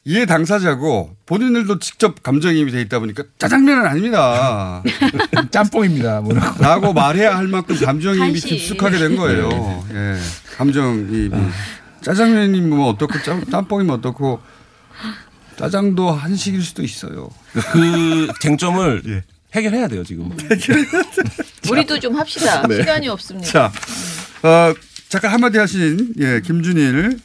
이해 0.05 0.25
당사자고 0.25 1.15
본인들도 1.25 1.79
직접 1.79 2.23
감정이입이 2.23 2.71
돼 2.71 2.81
있다 2.81 2.99
보니까 2.99 3.23
짜장면은 3.37 3.85
아닙니다. 3.85 4.81
짬뽕입니다. 5.51 6.21
뭐라고. 6.21 6.63
라고 6.63 6.93
말해야 6.93 7.37
할 7.37 7.47
만큼 7.47 7.75
감정이입이. 7.77 8.39
깊숙하게 8.39 8.97
된 8.97 9.15
거예요. 9.15 9.85
예. 9.91 10.15
감정이입이. 10.57 11.31
짜장면이면 12.01 12.69
뭐 12.69 12.89
어떻고 12.89 13.21
짬, 13.21 13.45
짬뽕이면 13.51 13.95
어떻고 13.97 14.39
짜장도 15.57 16.11
한식일 16.11 16.63
수도 16.63 16.81
있어요. 16.81 17.29
그 17.73 18.29
쟁점을 18.39 19.01
예. 19.09 19.23
해결해야 19.53 19.87
돼요 19.89 20.03
지금. 20.03 20.31
우리도 21.69 21.99
좀 21.99 22.15
합시다. 22.15 22.65
네. 22.67 22.77
시간이 22.77 23.09
없습니다. 23.09 23.47
자, 23.51 23.71
어, 24.47 24.73
잠깐 25.09 25.31
한마디 25.33 25.57
하신, 25.57 26.13
예, 26.19 26.39
김준일, 26.45 27.19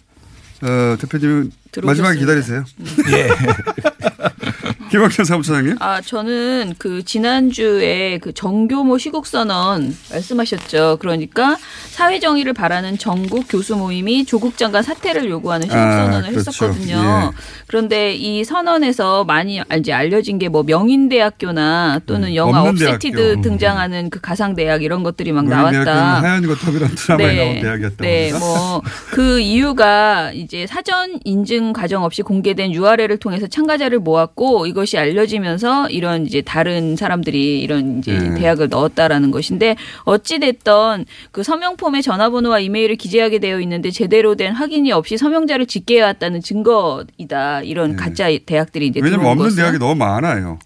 어, 0.62 0.96
대표님은 0.98 1.52
마지막에 1.82 2.18
기다리세요. 2.18 2.64
예. 3.10 3.28
김언경 4.90 5.24
사무처장님. 5.24 5.76
아, 5.80 6.00
저는 6.00 6.74
그 6.78 7.04
지난주에 7.04 8.18
그 8.18 8.32
정교모 8.32 8.98
시국선언 8.98 9.96
말씀하셨죠. 10.12 10.98
그러니까 11.00 11.56
사회 11.90 12.20
정의를 12.20 12.52
바라는 12.52 12.98
전국 12.98 13.46
교수 13.48 13.74
모임이 13.74 14.24
조국 14.24 14.56
장관 14.56 14.84
사퇴를 14.84 15.28
요구하는 15.28 15.66
시국선언을 15.66 16.28
아, 16.28 16.30
그렇죠. 16.30 16.50
했었거든요. 16.50 17.32
예. 17.32 17.36
그런데 17.74 18.14
이 18.14 18.44
선언에서 18.44 19.24
많이 19.24 19.60
이제 19.76 19.92
알려진 19.92 20.38
게 20.38 20.44
뭐 20.54 20.62
명인대학교나 20.62 22.02
또는 22.06 22.36
영화 22.36 22.62
음, 22.62 22.68
없는 22.68 22.86
Accepted. 22.86 23.32
음. 23.32 23.40
등장하는 23.40 24.10
그 24.10 24.20
가상대학 24.20 24.84
이런 24.84 25.02
것들이 25.02 25.32
막 25.32 25.46
나왔다. 25.46 26.22
하얀 26.22 26.46
거탑이라는 26.46 26.94
드라마에 26.94 27.36
나온 27.36 27.60
대학이었다고 27.62 28.02
네. 28.04 28.32
뭐 28.38 28.82
그 29.10 29.40
이유가 29.40 30.30
이제 30.32 30.66
사전 30.66 31.18
인증 31.24 31.72
과정 31.72 32.04
없이 32.04 32.22
공개된 32.22 32.72
URL을 32.72 33.16
통해서 33.18 33.46
참가자를 33.46 33.98
모았고 34.00 34.66
이것이 34.66 34.98
알려지면서 34.98 35.88
이런 35.88 36.26
이제 36.26 36.40
다른 36.42 36.94
사람들이 36.96 37.60
이런 37.60 37.98
이제 37.98 38.12
네. 38.12 38.34
대학을 38.34 38.68
넣었다라는 38.68 39.30
것인데 39.32 39.76
어찌 40.04 40.38
됐던 40.38 41.06
그 41.32 41.42
서명 41.42 41.76
폼에 41.76 42.00
전화번호와 42.02 42.60
이메일을 42.60 42.96
기재하게 42.96 43.38
되어 43.40 43.58
있는데 43.60 43.90
제대로 43.90 44.34
된 44.36 44.52
확인이 44.52 44.92
없이 44.92 45.16
서명자를 45.16 45.66
집계해 45.66 46.02
왔다는 46.02 46.40
증거이다. 46.40 47.63
이런 47.64 47.96
가짜 47.96 48.26
대학들이 48.46 48.86
이제 48.88 49.00
네. 49.00 49.04
왜냐면 49.04 49.26
없는 49.26 49.44
것은. 49.44 49.56
대학이 49.56 49.78
너무 49.78 49.94
많아요. 49.96 50.58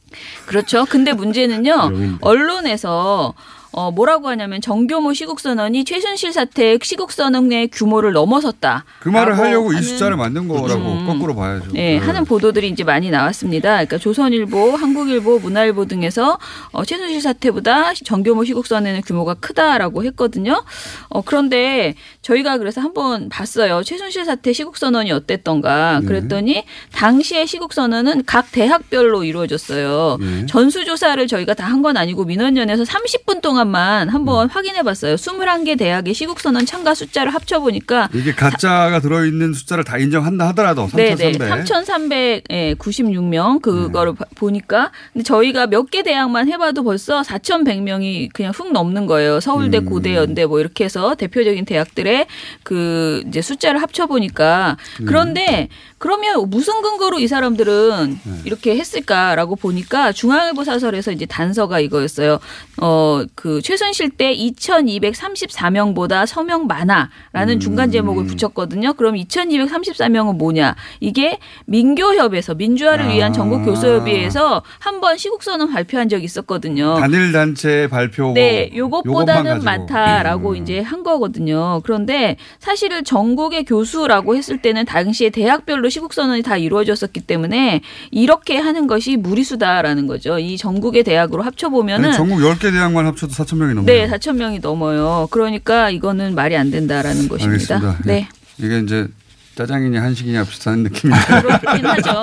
그렇죠. 0.47 0.85
근데 0.85 1.13
문제는요. 1.13 2.19
언론에서 2.21 3.35
어 3.73 3.91
뭐라고 3.91 4.29
하냐면 4.29 4.61
정교모 4.61 5.13
시국선언이 5.13 5.85
최순실 5.85 6.33
사태 6.33 6.79
시국선언의 6.83 7.69
규모를 7.69 8.13
넘어섰다. 8.13 8.85
그 9.01 9.09
말을 9.09 9.39
하려고 9.39 9.73
이 9.73 9.83
숫자를 9.83 10.17
만든 10.17 10.49
거라고 10.49 10.81
음. 10.81 11.07
거꾸로 11.07 11.35
봐야죠. 11.35 11.73
네, 11.73 11.97
하는 11.99 12.25
보도들이 12.25 12.69
이제 12.69 12.85
많이 12.85 13.11
나왔습니다. 13.11 13.71
그러니까 13.73 13.99
조선일보, 13.99 14.77
한국일보, 14.77 15.39
문화일보 15.41 15.87
등에서 15.87 16.39
어, 16.73 16.85
최순실 16.85 17.21
사태보다 17.23 17.95
정교모 17.95 18.45
시국선언의 18.45 19.03
규모가 19.03 19.35
크다라고 19.35 20.05
했거든요. 20.05 20.63
어, 21.09 21.23
그런데 21.23 21.95
저희가 22.23 22.59
그래서 22.59 22.81
한번 22.81 23.29
봤어요. 23.29 23.83
최순실 23.83 24.25
사태 24.25 24.53
시국선언이 24.53 25.11
어땠던가. 25.13 26.01
네. 26.01 26.07
그랬더니 26.07 26.65
당시의 26.93 27.47
시국선언은 27.47 28.25
각 28.27 28.51
대학별로 28.53 29.25
이루어졌어요. 29.25 30.17
네. 30.21 30.47
전수조사를 30.47 31.27
저희가 31.27 31.55
다 31.55 31.69
한 31.69 31.79
건 31.79 31.97
아니고 31.97 32.25
민원연에서 32.25 32.83
30분 32.83 33.41
동안 33.41 33.58
만 33.67 34.09
한번 34.09 34.49
확인해 34.49 34.83
봤어요. 34.83 35.15
21개 35.17 35.77
대학의 35.79 36.15
시국선언 36.15 36.65
참가 36.67 36.95
숫자를 36.95 37.35
합쳐 37.35 37.61
보니까 37.61 38.09
이게 38.15 38.33
가짜가 38.35 39.01
들어 39.01 39.25
있는 39.25 39.53
숫자를 39.53 39.85
다 39.85 39.99
인정한다 39.99 40.47
하더라도 40.49 40.87
네네. 40.95 41.17
3,300. 41.39 42.45
3,396명 42.49 43.61
그거를 43.63 44.15
봐- 44.15 44.25
보니까 44.37 44.91
근데 45.13 45.23
저희가 45.25 45.67
몇 45.67 45.89
개 45.91 46.03
대학만 46.03 46.49
해 46.53 46.59
봐도 46.59 46.85
벌써 46.85 47.23
4,100명이 47.23 48.29
그냥 48.35 48.53
훅 48.55 48.73
넘는 48.73 49.07
거예요. 49.07 49.41
서울대, 49.41 49.79
고대, 49.81 50.15
연대 50.15 50.45
뭐 50.45 50.61
이렇게 50.61 50.85
해서 50.85 51.15
대표적인 51.15 51.65
대학들의 51.65 52.27
그 52.63 53.23
이제 53.27 53.41
숫자를 53.41 53.81
합쳐 53.81 54.07
보니까 54.07 54.77
그런데 55.07 55.69
그러면 55.99 56.49
무슨 56.49 56.81
근거로 56.83 57.19
이 57.19 57.27
사람들은 57.27 58.19
이렇게 58.45 58.77
했을까라고 58.77 59.57
보니까 59.57 60.13
중앙일보 60.13 60.65
사설에서 60.65 61.11
이제 61.13 61.27
단서가 61.27 61.81
이거였어요. 61.81 62.39
어, 62.81 63.23
그 63.35 63.61
최순실 63.63 64.11
때 64.11 64.33
2,234명보다 64.35 66.27
서명 66.27 66.67
많아라는 66.67 67.61
중간 67.61 67.91
제목을 67.91 68.27
붙였거든요. 68.27 68.93
그럼 68.95 69.15
2,234명은 69.17 70.37
뭐냐? 70.37 70.77
이게 71.01 71.39
민교협에서 71.67 72.55
민주화를 72.55 73.09
위한 73.11 73.33
전국 73.33 73.65
교수협의회에서 73.65 74.63
한 74.79 74.99
번 74.99 75.17
시국선언 75.17 75.71
발표한 75.71 76.09
적이 76.09 76.25
있었거든요. 76.25 76.97
단일 76.99 77.31
단체 77.31 77.87
발표. 77.89 78.33
네, 78.33 78.69
요것보다는 78.75 79.45
가지고. 79.45 79.63
음. 79.63 79.65
많다라고 79.65 80.57
이제 80.57 80.81
한 80.81 81.05
거거든요. 81.05 81.81
그런데 81.85 82.37
사실은 82.59 83.05
전국의 83.05 83.65
교수라고 83.65 84.35
했을 84.35 84.61
때는 84.61 84.85
당시에 84.87 85.31
대학별로 85.31 85.88
시국 85.91 86.13
선언이 86.13 86.43
다 86.43 86.57
이루어졌었기 86.57 87.21
때문에 87.21 87.81
이렇게 88.11 88.57
하는 88.59 88.87
것이 88.87 89.17
무리수다라는 89.17 90.07
거죠. 90.07 90.39
이 90.39 90.57
전국의 90.57 91.05
대학으로 91.05 91.43
합쳐 91.43 91.69
보면은 91.69 92.09
아니, 92.09 92.17
전국 92.17 92.39
10개 92.41 92.73
대학만 92.73 93.07
합쳐도 93.07 93.33
4천 93.33 93.57
명이 93.57 93.75
넘네요. 93.75 94.07
네, 94.07 94.09
4천 94.09 94.37
명이 94.37 94.61
넘어요. 94.61 95.29
그러니까 95.31 95.91
이거는 95.91 96.35
말이 96.35 96.57
안 96.57 96.71
된다라는 96.71 97.29
것입니다. 97.29 97.77
알겠습니다. 97.77 97.99
네. 98.05 98.29
이게 98.59 98.81
이제 98.81 99.07
짜장이냐 99.55 100.01
한식이냐 100.03 100.45
비슷한 100.45 100.85
느낌인데. 100.85 101.41
그렇긴 101.43 101.87
하죠. 101.87 102.23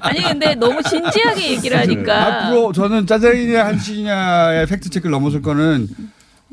아니 0.00 0.22
근데 0.22 0.54
너무 0.54 0.82
진지하게 0.82 1.52
얘기를 1.52 1.78
하니까 1.78 2.44
앞으로 2.44 2.72
저는 2.72 3.06
짜장이냐 3.06 3.64
한식이냐의 3.64 4.66
팩트 4.66 4.90
체크를 4.90 5.10
넘어설 5.12 5.40
거는 5.40 5.88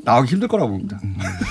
나오기 0.04 0.32
힘들 0.32 0.48
거라고 0.48 0.70
봅니다. 0.72 1.00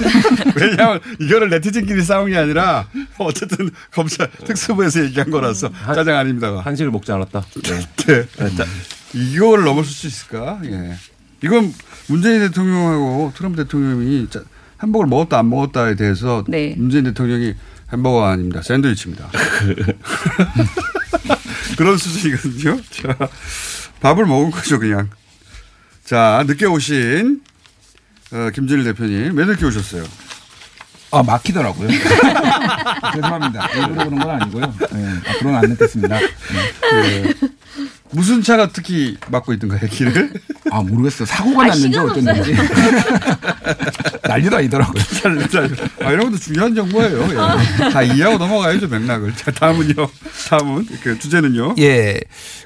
왜냐하면 0.55 0.99
이거를 1.19 1.49
네티즌끼리 1.49 2.03
싸운 2.03 2.29
게 2.29 2.37
아니라 2.37 2.87
어쨌든 3.17 3.69
검찰 3.91 4.29
특수부에서 4.45 5.03
얘기한 5.05 5.31
거라서 5.31 5.71
짜장 5.93 6.17
아닙니다가. 6.17 6.61
한식을 6.61 6.91
먹지 6.91 7.11
않았다. 7.11 7.43
네. 7.63 8.27
자, 8.55 8.65
이걸 9.13 9.63
넘어설 9.63 9.91
수 9.91 10.07
있을까? 10.07 10.59
예. 10.65 10.93
이건 11.43 11.73
문재인 12.07 12.39
대통령하고 12.41 13.33
트럼프 13.35 13.63
대통령이 13.63 14.27
짜- 14.29 14.43
햄버거를 14.81 15.09
먹었다 15.09 15.39
안 15.39 15.49
먹었다에 15.49 15.95
대해서 15.95 16.43
네. 16.47 16.73
문재인 16.77 17.03
대통령이 17.05 17.53
햄버거 17.91 18.25
아닙니다. 18.25 18.61
샌드위치입니다. 18.61 19.29
그런 21.77 21.97
수준이거든요. 21.97 22.79
자, 22.91 23.17
밥을 24.01 24.25
먹은 24.25 24.51
거죠, 24.51 24.79
그냥. 24.79 25.09
자, 26.03 26.43
늦게 26.47 26.65
오신 26.65 27.41
어, 28.33 28.49
김진일 28.53 28.83
대표님. 28.85 29.37
왜 29.37 29.45
늦게 29.45 29.65
오셨어요? 29.65 30.03
아 31.11 31.21
막히더라고요. 31.21 31.87
죄송합니다. 33.13 33.67
일부러 33.75 34.05
그런 34.05 34.19
건 34.19 34.29
아니고요. 34.31 34.73
네, 34.93 35.09
앞으로는 35.29 35.59
안 35.59 35.69
늦겠습니다. 35.69 36.17
네. 36.19 37.33
무슨 38.09 38.41
차가 38.41 38.69
특히 38.69 39.17
막고 39.29 39.53
있던가요, 39.53 39.81
길을? 39.91 40.33
아 40.71 40.81
모르겠어요. 40.81 41.27
사고가 41.27 41.65
아, 41.65 41.67
났는지 41.67 41.97
어쩐지 41.99 42.55
난리도 44.27 44.57
아니더라고요. 44.57 45.03
아, 46.01 46.11
이런 46.11 46.25
것도 46.31 46.37
중요한 46.39 46.73
정보예요. 46.73 47.27
예. 47.29 47.89
다 47.91 48.01
이해하고 48.01 48.39
넘어가야죠, 48.39 48.87
맥락을. 48.87 49.35
자, 49.35 49.51
다음은요. 49.51 49.93
다음은 50.49 50.87
그 51.03 51.19
주제는요. 51.19 51.75
예. 51.77 52.19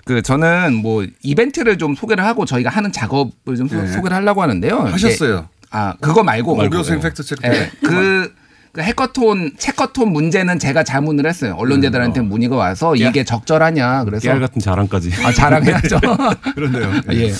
그 0.05 0.22
저는 0.22 0.76
뭐 0.76 1.05
이벤트를 1.22 1.78
좀 1.78 1.95
소개를 1.95 2.24
하고 2.24 2.45
저희가 2.45 2.70
하는 2.70 2.93
작업을 2.93 3.57
좀 3.57 3.68
소- 3.68 3.82
네. 3.82 3.88
소개를 3.91 4.15
하려고 4.15 4.41
하는데요. 4.41 4.80
하셨어요. 4.80 5.49
아 5.72 5.93
그거 6.01 6.24
말고 6.24 6.55
고교생 6.55 6.99
팩트 6.99 7.24
체크. 7.24 7.41
예. 7.47 7.70
그, 7.84 8.34
그 8.72 8.82
해커톤 8.82 9.53
체커톤 9.57 10.11
문제는 10.11 10.59
제가 10.59 10.84
자문을 10.84 11.26
했어요. 11.28 11.55
언론재단한테 11.57 12.22
문의가 12.22 12.55
와서 12.55 12.95
이게 12.95 13.24
적절하냐 13.24 14.03
그래서 14.05 14.24
깨알 14.24 14.39
같은 14.39 14.61
자랑까지. 14.61 15.11
아 15.26 15.32
자랑해야죠. 15.34 15.99
그런데요. 16.55 16.93
예. 17.11 17.32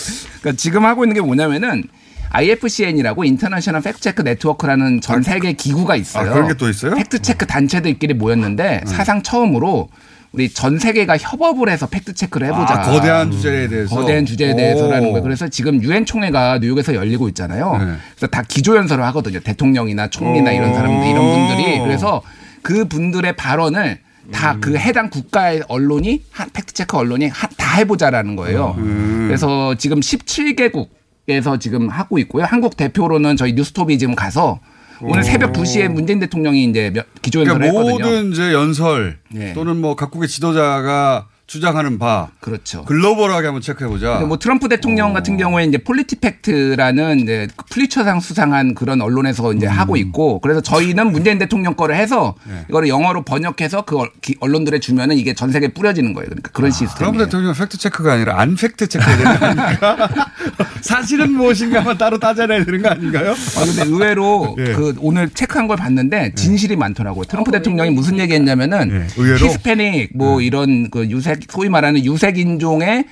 그러니까 0.42 0.52
지금 0.58 0.86
하고 0.86 1.04
있는 1.04 1.14
게 1.16 1.22
뭐냐면은 1.22 1.84
IFCN이라고 2.30 3.24
International 3.24 3.82
Fact-Check 3.82 4.22
Network라는 4.22 5.00
전 5.00 5.24
세계 5.24 5.54
기구가 5.54 5.96
있어요. 5.96 6.30
아, 6.30 6.34
그런 6.34 6.48
게 6.50 6.54
또 6.56 6.68
있어요? 6.70 6.94
팩트체크 6.96 7.46
단체들끼리 7.46 8.14
모였는데 8.16 8.82
사상 8.86 9.22
처음으로 9.24 9.90
우리 10.38 10.50
전 10.50 10.78
세계가 10.78 11.18
협업을 11.18 11.68
해서 11.68 11.88
팩트 11.88 12.14
체크를 12.14 12.48
해보자. 12.50 12.76
아, 12.76 12.82
거대한 12.84 13.32
주제에 13.32 13.68
대해서? 13.68 13.96
거대한 13.96 14.24
주제에 14.24 14.54
오. 14.54 14.56
대해서라는 14.56 15.10
거예요. 15.10 15.24
그래서 15.24 15.48
지금 15.48 15.82
유엔 15.82 16.06
총회가 16.06 16.60
뉴욕에서 16.60 16.94
열리고 16.94 17.28
있잖아요. 17.30 17.76
네. 17.80 17.86
그래서 18.16 18.28
다 18.28 18.44
기조 18.48 18.76
연설을 18.78 19.04
하거든요. 19.06 19.40
대통령이나 19.40 20.10
총리나 20.12 20.52
이런 20.52 20.76
사람들 20.76 21.08
이런 21.10 21.24
분들이 21.26 21.80
그래서 21.80 22.22
그 22.62 22.88
분들의 22.88 23.36
발언을 23.36 23.98
다 24.32 24.52
음. 24.54 24.62
그 24.62 24.78
해당 24.78 25.10
국가의 25.10 25.64
언론이 25.70 26.22
한 26.30 26.50
팩트 26.54 26.74
체크 26.76 26.96
언론이 26.98 27.30
하- 27.30 27.48
다 27.58 27.78
해보자라는 27.78 28.36
거예요. 28.36 28.76
음. 28.78 29.26
그래서 29.28 29.74
지금 29.74 30.02
17개국에서 30.02 31.60
지금 31.60 31.90
하고 31.90 32.20
있고요. 32.20 32.44
한국 32.46 32.78
대표로는 32.78 33.38
저희 33.38 33.54
뉴스톱이 33.54 33.98
지금 33.98 34.14
가서 34.14 34.60
오늘 35.02 35.20
오. 35.20 35.24
새벽 35.24 35.54
2시에 35.54 35.88
문재인 35.90 36.20
대통령이 36.20 36.66
이제 36.66 36.90
몇- 36.94 37.06
기조 37.22 37.42
연설을 37.42 37.60
그러니까 37.60 37.80
했거든요. 37.92 38.06
모든 38.10 38.32
이제 38.32 38.54
연설 38.54 39.20
네. 39.32 39.54
또는 39.54 39.78
뭐 39.80 39.96
각국의 39.96 40.28
지도자가 40.28 41.28
주장하는 41.48 41.98
바 41.98 42.28
그렇죠. 42.42 42.84
글로벌하게 42.84 43.48
한번 43.48 43.62
체크해 43.62 43.90
보자. 43.90 44.14
근데 44.14 44.26
뭐 44.26 44.38
트럼프 44.38 44.68
대통령 44.68 45.14
같은 45.14 45.38
경우에 45.38 45.64
이제 45.64 45.78
폴리티팩트라는 45.78 47.22
이제 47.22 47.48
플리처상 47.72 48.20
수상한 48.20 48.76
그런 48.76 49.02
언론에서 49.02 49.54
이제 49.54 49.66
하고 49.66 49.96
있고 49.96 50.40
그래서 50.42 50.60
저희는 50.60 51.12
문재인 51.12 51.40
대통령 51.40 51.76
거를 51.76 51.96
해서 51.96 52.36
이거를 52.70 52.90
영어로 52.90 53.24
번역해서 53.24 53.84
그 53.84 53.98
언론들에 54.42 54.80
주면은 54.80 55.16
이게 55.18 55.34
전 55.34 55.52
세계에 55.52 55.70
뿌려지는 55.70 56.14
거예요. 56.14 56.28
그러니까 56.28 56.52
그런 56.52 56.70
트럼프 56.72 56.94
시스템이에요. 56.94 57.26
대통령 57.26 57.54
팩트 57.54 57.78
체크가 57.78 58.14
아니라 58.14 58.40
안 58.42 58.56
팩트 58.56 58.88
체크해야 58.88 59.18
되는 59.18 59.40
거 59.40 59.46
아닙니까? 59.46 60.10
사실은 60.82 61.32
무엇인가만 61.32 61.98
따로 61.98 62.20
따져내야 62.20 62.66
되는 62.66 62.82
거 62.82 62.90
아닌가요? 62.90 63.32
아, 63.32 63.66
근데 63.66 63.84
의외로 63.84 64.56
예. 64.60 64.74
그 64.74 64.96
오늘 65.00 65.30
체크한 65.30 65.68
걸 65.68 65.78
봤는데 65.78 66.34
진실이 66.36 66.76
많더라고요. 66.76 67.24
트럼프 67.24 67.52
대통령이 67.52 67.92
무슨 67.92 68.20
얘기했냐면은 68.20 69.08
의외로? 69.18 69.38
히스패닉 69.46 70.12
뭐 70.14 70.42
이런 70.42 70.90
그 70.90 71.08
유색 71.08 71.37
소위 71.50 71.70
말하는 71.70 72.04
유색 72.06 72.38
인종의 72.38 73.06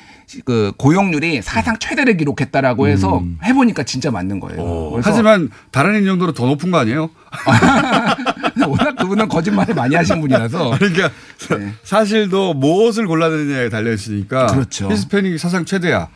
그 0.43 0.71
고용률이 0.77 1.41
사상 1.43 1.77
최대를 1.77 2.17
기록했다라고 2.17 2.87
해서 2.87 3.21
해보니까 3.43 3.83
진짜 3.83 4.09
맞는 4.09 4.39
거예요. 4.39 4.89
그래서 4.91 5.09
하지만 5.11 5.49
다른 5.71 5.99
인종들은 5.99 6.33
더 6.33 6.47
높은 6.47 6.71
거 6.71 6.79
아니에요? 6.79 7.09
워낙 8.67 8.95
그분은 8.95 9.27
거짓말을 9.27 9.75
많이 9.75 9.95
하신 9.95 10.21
분이라서 10.21 10.77
그러니까 10.79 11.11
사실도 11.83 12.53
무엇을 12.53 13.05
골라내느냐에 13.07 13.69
달려 13.69 13.91
있으니까 13.93 14.47
그렇죠. 14.47 14.89
히스패닉이 14.91 15.37
사상 15.37 15.65
최대야. 15.65 16.07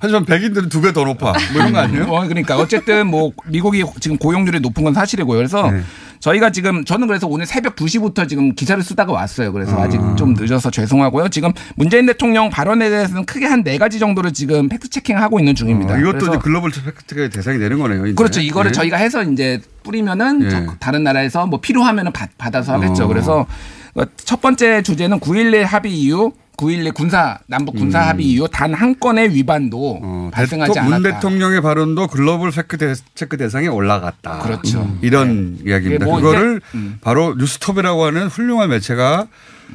하지만 0.00 0.24
백인들은 0.24 0.68
두 0.70 0.80
배 0.80 0.92
더 0.92 1.04
높아. 1.04 1.32
뭐 1.32 1.34
이런 1.54 1.72
거 1.72 1.78
아니에요? 1.80 2.04
어, 2.04 2.22
그러니까 2.26 2.56
어쨌든 2.56 3.08
뭐 3.08 3.32
미국이 3.46 3.84
지금 4.00 4.16
고용률이 4.16 4.60
높은 4.60 4.84
건 4.84 4.94
사실이고요. 4.94 5.36
그래서 5.36 5.70
네. 5.70 5.82
저희가 6.20 6.50
지금 6.50 6.84
저는 6.84 7.06
그래서 7.06 7.26
오늘 7.26 7.46
새벽 7.46 7.76
2시부터 7.76 8.28
지금 8.28 8.54
기사를 8.54 8.82
쓰다가 8.82 9.12
왔어요. 9.12 9.52
그래서 9.52 9.78
아. 9.78 9.84
아직 9.84 10.00
좀 10.16 10.34
늦어서 10.34 10.70
죄송하고요. 10.70 11.28
지금 11.28 11.52
문재인 11.76 12.06
대통령 12.06 12.50
발언에 12.50 12.88
대해서는 12.90 13.24
크게 13.24 13.46
한 13.46 13.58
네 13.62 13.76
가지 13.76 13.98
정도를 13.98 14.32
지금 14.32 14.68
팩트 14.68 14.88
체킹하고 14.88 15.38
있는 15.40 15.54
중입니다. 15.54 15.94
어, 15.94 15.98
이것도 15.98 16.28
이제 16.28 16.38
글로벌 16.38 16.70
팩트가 16.70 17.28
대상이 17.28 17.58
되는 17.58 17.78
거네요. 17.78 18.06
이제. 18.06 18.14
그렇죠. 18.14 18.40
이거를 18.40 18.70
네. 18.72 18.76
저희가 18.76 18.96
해서 18.96 19.22
이제 19.24 19.60
뿌리면은 19.82 20.44
예. 20.44 20.48
저- 20.50 20.74
다른 20.78 21.02
나라에서 21.04 21.46
뭐 21.46 21.60
필요하면은 21.60 22.12
받, 22.12 22.30
받아서 22.38 22.74
하겠죠. 22.74 23.04
어. 23.04 23.06
그래서 23.08 23.46
어, 23.94 24.02
첫 24.16 24.40
번째 24.40 24.82
주제는 24.82 25.18
9.11 25.20 25.64
합의 25.64 25.92
이후 25.92 26.32
9.11 26.58 26.92
군사 26.92 27.38
남북 27.46 27.76
군사 27.76 28.00
합의 28.08 28.26
이후 28.26 28.48
단 28.50 28.74
한 28.74 28.98
건의 29.00 29.32
위반도 29.32 30.30
발생하지 30.32 30.72
대통- 30.74 30.84
문 30.84 30.92
않았다. 30.94 31.14
대통령의 31.16 31.62
발언도 31.62 32.08
글로벌 32.08 32.50
팩트 32.50 32.76
대- 32.78 32.94
체크 33.14 33.36
대상에 33.36 33.66
올라갔다. 33.68 34.40
그렇죠. 34.40 34.82
음, 34.82 34.98
이런 35.00 35.58
이야기입니다. 35.64 36.04
이게 36.04 36.04
뭐 36.04 36.16
그거를 36.20 36.60
이제- 36.68 36.78
음. 36.78 36.98
바로 37.00 37.34
뉴스톱이라고 37.38 38.04
하는 38.04 38.26
훌륭한 38.26 38.68
매체가 38.70 39.26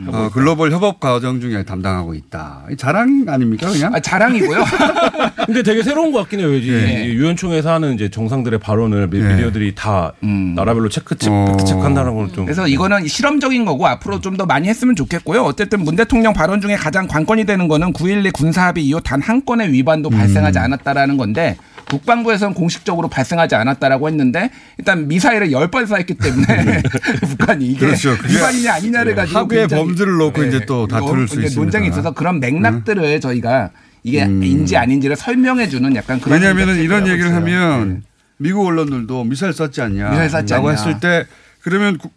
어, 0.07 0.29
글로벌 0.33 0.71
협업 0.71 0.99
과정 0.99 1.39
중에 1.39 1.63
담당하고 1.63 2.13
있다. 2.15 2.63
이 2.71 2.75
자랑 2.75 3.25
아닙니까 3.27 3.69
그냥? 3.69 3.93
자랑이고요. 4.01 4.63
근데 5.45 5.61
되게 5.61 5.83
새로운 5.83 6.11
것 6.11 6.19
같긴 6.19 6.39
해요. 6.39 6.53
이제 6.53 6.71
예. 6.73 7.05
이 7.05 7.13
유엔총회에서 7.13 7.71
하는 7.73 7.93
이제 7.93 8.09
정상들의 8.09 8.59
발언을 8.59 9.07
미- 9.09 9.19
예. 9.19 9.23
미디어들이 9.33 9.75
다 9.75 10.13
나라별로 10.21 10.89
체크 10.89 11.15
체 11.17 11.29
어. 11.29 11.55
체크한다는 11.65 12.15
건 12.15 12.31
좀. 12.33 12.45
그래서 12.45 12.67
이거는 12.67 13.07
실험적인 13.07 13.65
거고 13.65 13.87
앞으로 13.87 14.19
좀 14.19 14.33
더 14.33 14.47
많이 14.47 14.67
했으면 14.67 14.95
좋겠고요. 14.95 15.43
어쨌든 15.43 15.83
문 15.83 15.95
대통령 15.95 16.33
발언 16.33 16.59
중에 16.59 16.75
가장 16.75 17.07
관건이 17.07 17.45
되는 17.45 17.67
거는 17.67 17.93
9.11 17.93 18.33
군사합의 18.33 18.83
이후 18.83 18.99
단 19.01 19.21
한 19.21 19.45
건의 19.45 19.71
위반도 19.71 20.09
음. 20.09 20.17
발생하지 20.17 20.57
않았다라는 20.59 21.17
건데 21.17 21.55
국방부에서는 21.89 22.53
공식적으로 22.53 23.07
발생하지 23.07 23.55
않았다라고 23.55 24.07
했는데 24.09 24.49
일단 24.77 25.07
미사일을 25.07 25.49
10번 25.49 25.85
쏴했기 25.87 26.21
때문에 26.21 26.81
북한이 27.37 27.65
이게 27.67 27.85
그렇죠. 27.87 28.11
위반이냐 28.27 28.73
아니냐를 28.73 29.15
가지고 29.15 29.39
합의의 29.39 29.67
범주를 29.67 30.17
놓고 30.17 30.41
네. 30.41 30.47
이제 30.47 30.65
또 30.65 30.87
다툴 30.87 31.27
수 31.27 31.35
있습니다. 31.41 31.59
논쟁이 31.61 31.87
있어서 31.89 32.11
그런 32.11 32.39
맥락들을 32.39 33.19
저희가 33.21 33.71
이게 34.03 34.23
음. 34.25 34.43
인지 34.43 34.75
아닌지를 34.75 35.15
설명해 35.15 35.69
주는 35.69 35.95
약간 35.95 36.19
그런 36.19 36.39
왜냐하면 36.41 36.77
이런 36.77 37.07
얘기를 37.07 37.27
있어요. 37.27 37.35
하면 37.37 38.03
미국 38.37 38.65
언론들도 38.67 39.23
미사일 39.25 39.53
쐈지 39.53 39.81
않냐. 39.81 40.09
미사일 40.09 40.29
쐈지 40.29 40.53
않냐. 40.53 40.69
했을 40.71 40.99
때 40.99 41.25
그러면 41.61 41.97
구- 41.97 42.09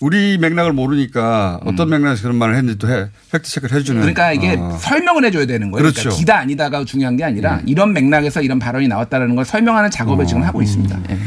우리 0.00 0.38
맥락을 0.38 0.72
모르니까 0.72 1.60
어떤 1.64 1.90
맥락에서 1.90 2.22
그런 2.22 2.36
말을 2.36 2.56
했는지 2.56 2.78
또 2.78 2.88
해, 2.88 3.08
팩트 3.32 3.50
체크를 3.50 3.76
해주는. 3.76 4.00
그러니까 4.00 4.32
이게 4.32 4.56
어. 4.58 4.78
설명을 4.80 5.26
해줘야 5.26 5.44
되는 5.44 5.70
거예요. 5.70 5.82
그러니까 5.82 6.00
그렇죠. 6.00 6.16
기다 6.16 6.38
아니다가 6.38 6.86
중요한 6.86 7.18
게 7.18 7.24
아니라 7.24 7.56
음. 7.56 7.62
이런 7.66 7.92
맥락에서 7.92 8.40
이런 8.40 8.58
발언이 8.58 8.88
나왔다는 8.88 9.36
걸 9.36 9.44
설명하는 9.44 9.90
작업을 9.90 10.26
지금 10.26 10.42
하고 10.42 10.62
있습니다. 10.62 10.98
예. 11.10 11.18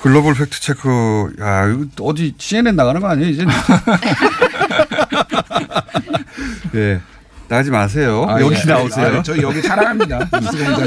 글로벌 0.00 0.34
팩트 0.34 0.60
체크, 0.60 1.32
야, 1.40 1.68
어디 2.00 2.34
CNN 2.38 2.74
나가는 2.74 3.00
거 3.00 3.06
아니에요, 3.08 3.30
이제? 3.30 3.46
예. 6.74 7.00
나가지 7.48 7.70
마세요. 7.70 8.26
아, 8.28 8.40
여기 8.40 8.56
예. 8.56 8.64
나오세요. 8.68 9.18
아, 9.18 9.22
저희 9.22 9.42
여기 9.42 9.62
사랑합니다. 9.62 10.28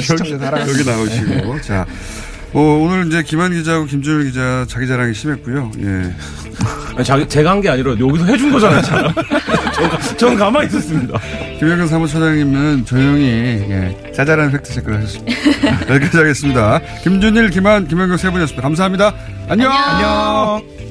시청자 0.02 0.38
사랑합니다. 0.38 0.70
여기 0.70 0.84
나오시고. 0.86 1.62
자. 1.62 1.86
어, 2.54 2.60
오늘 2.60 3.08
이제 3.08 3.24
김한 3.24 3.54
기자하고 3.54 3.86
김준일 3.86 4.26
기자 4.26 4.66
자기 4.68 4.86
자랑이 4.88 5.14
심했고요. 5.14 5.72
예. 5.80 6.14
아니, 6.96 7.06
자기, 7.06 7.28
제가 7.28 7.52
한 7.52 7.62
게 7.62 7.70
아니라 7.70 7.92
여기서 7.98 8.26
해준 8.26 8.52
거잖아요. 8.52 8.82
저- 8.82 10.16
전 10.18 10.36
가만히 10.36 10.68
있었습니다. 10.68 11.18
김영근 11.60 11.88
사무처장님은 11.88 12.86
조용히 12.86 13.24
예, 13.24 14.12
자잘한 14.14 14.52
팩트 14.52 14.74
체크를 14.74 14.98
하셨습니다. 14.98 15.34
여기까지 15.94 16.18
하겠습니다. 16.18 16.82
김준일, 17.04 17.50
김한, 17.52 17.88
김영경 17.88 18.18
세 18.18 18.30
분이었습니다. 18.30 18.62
감사합니다. 18.62 19.14
안녕. 19.48 19.72
안녕. 19.72 20.91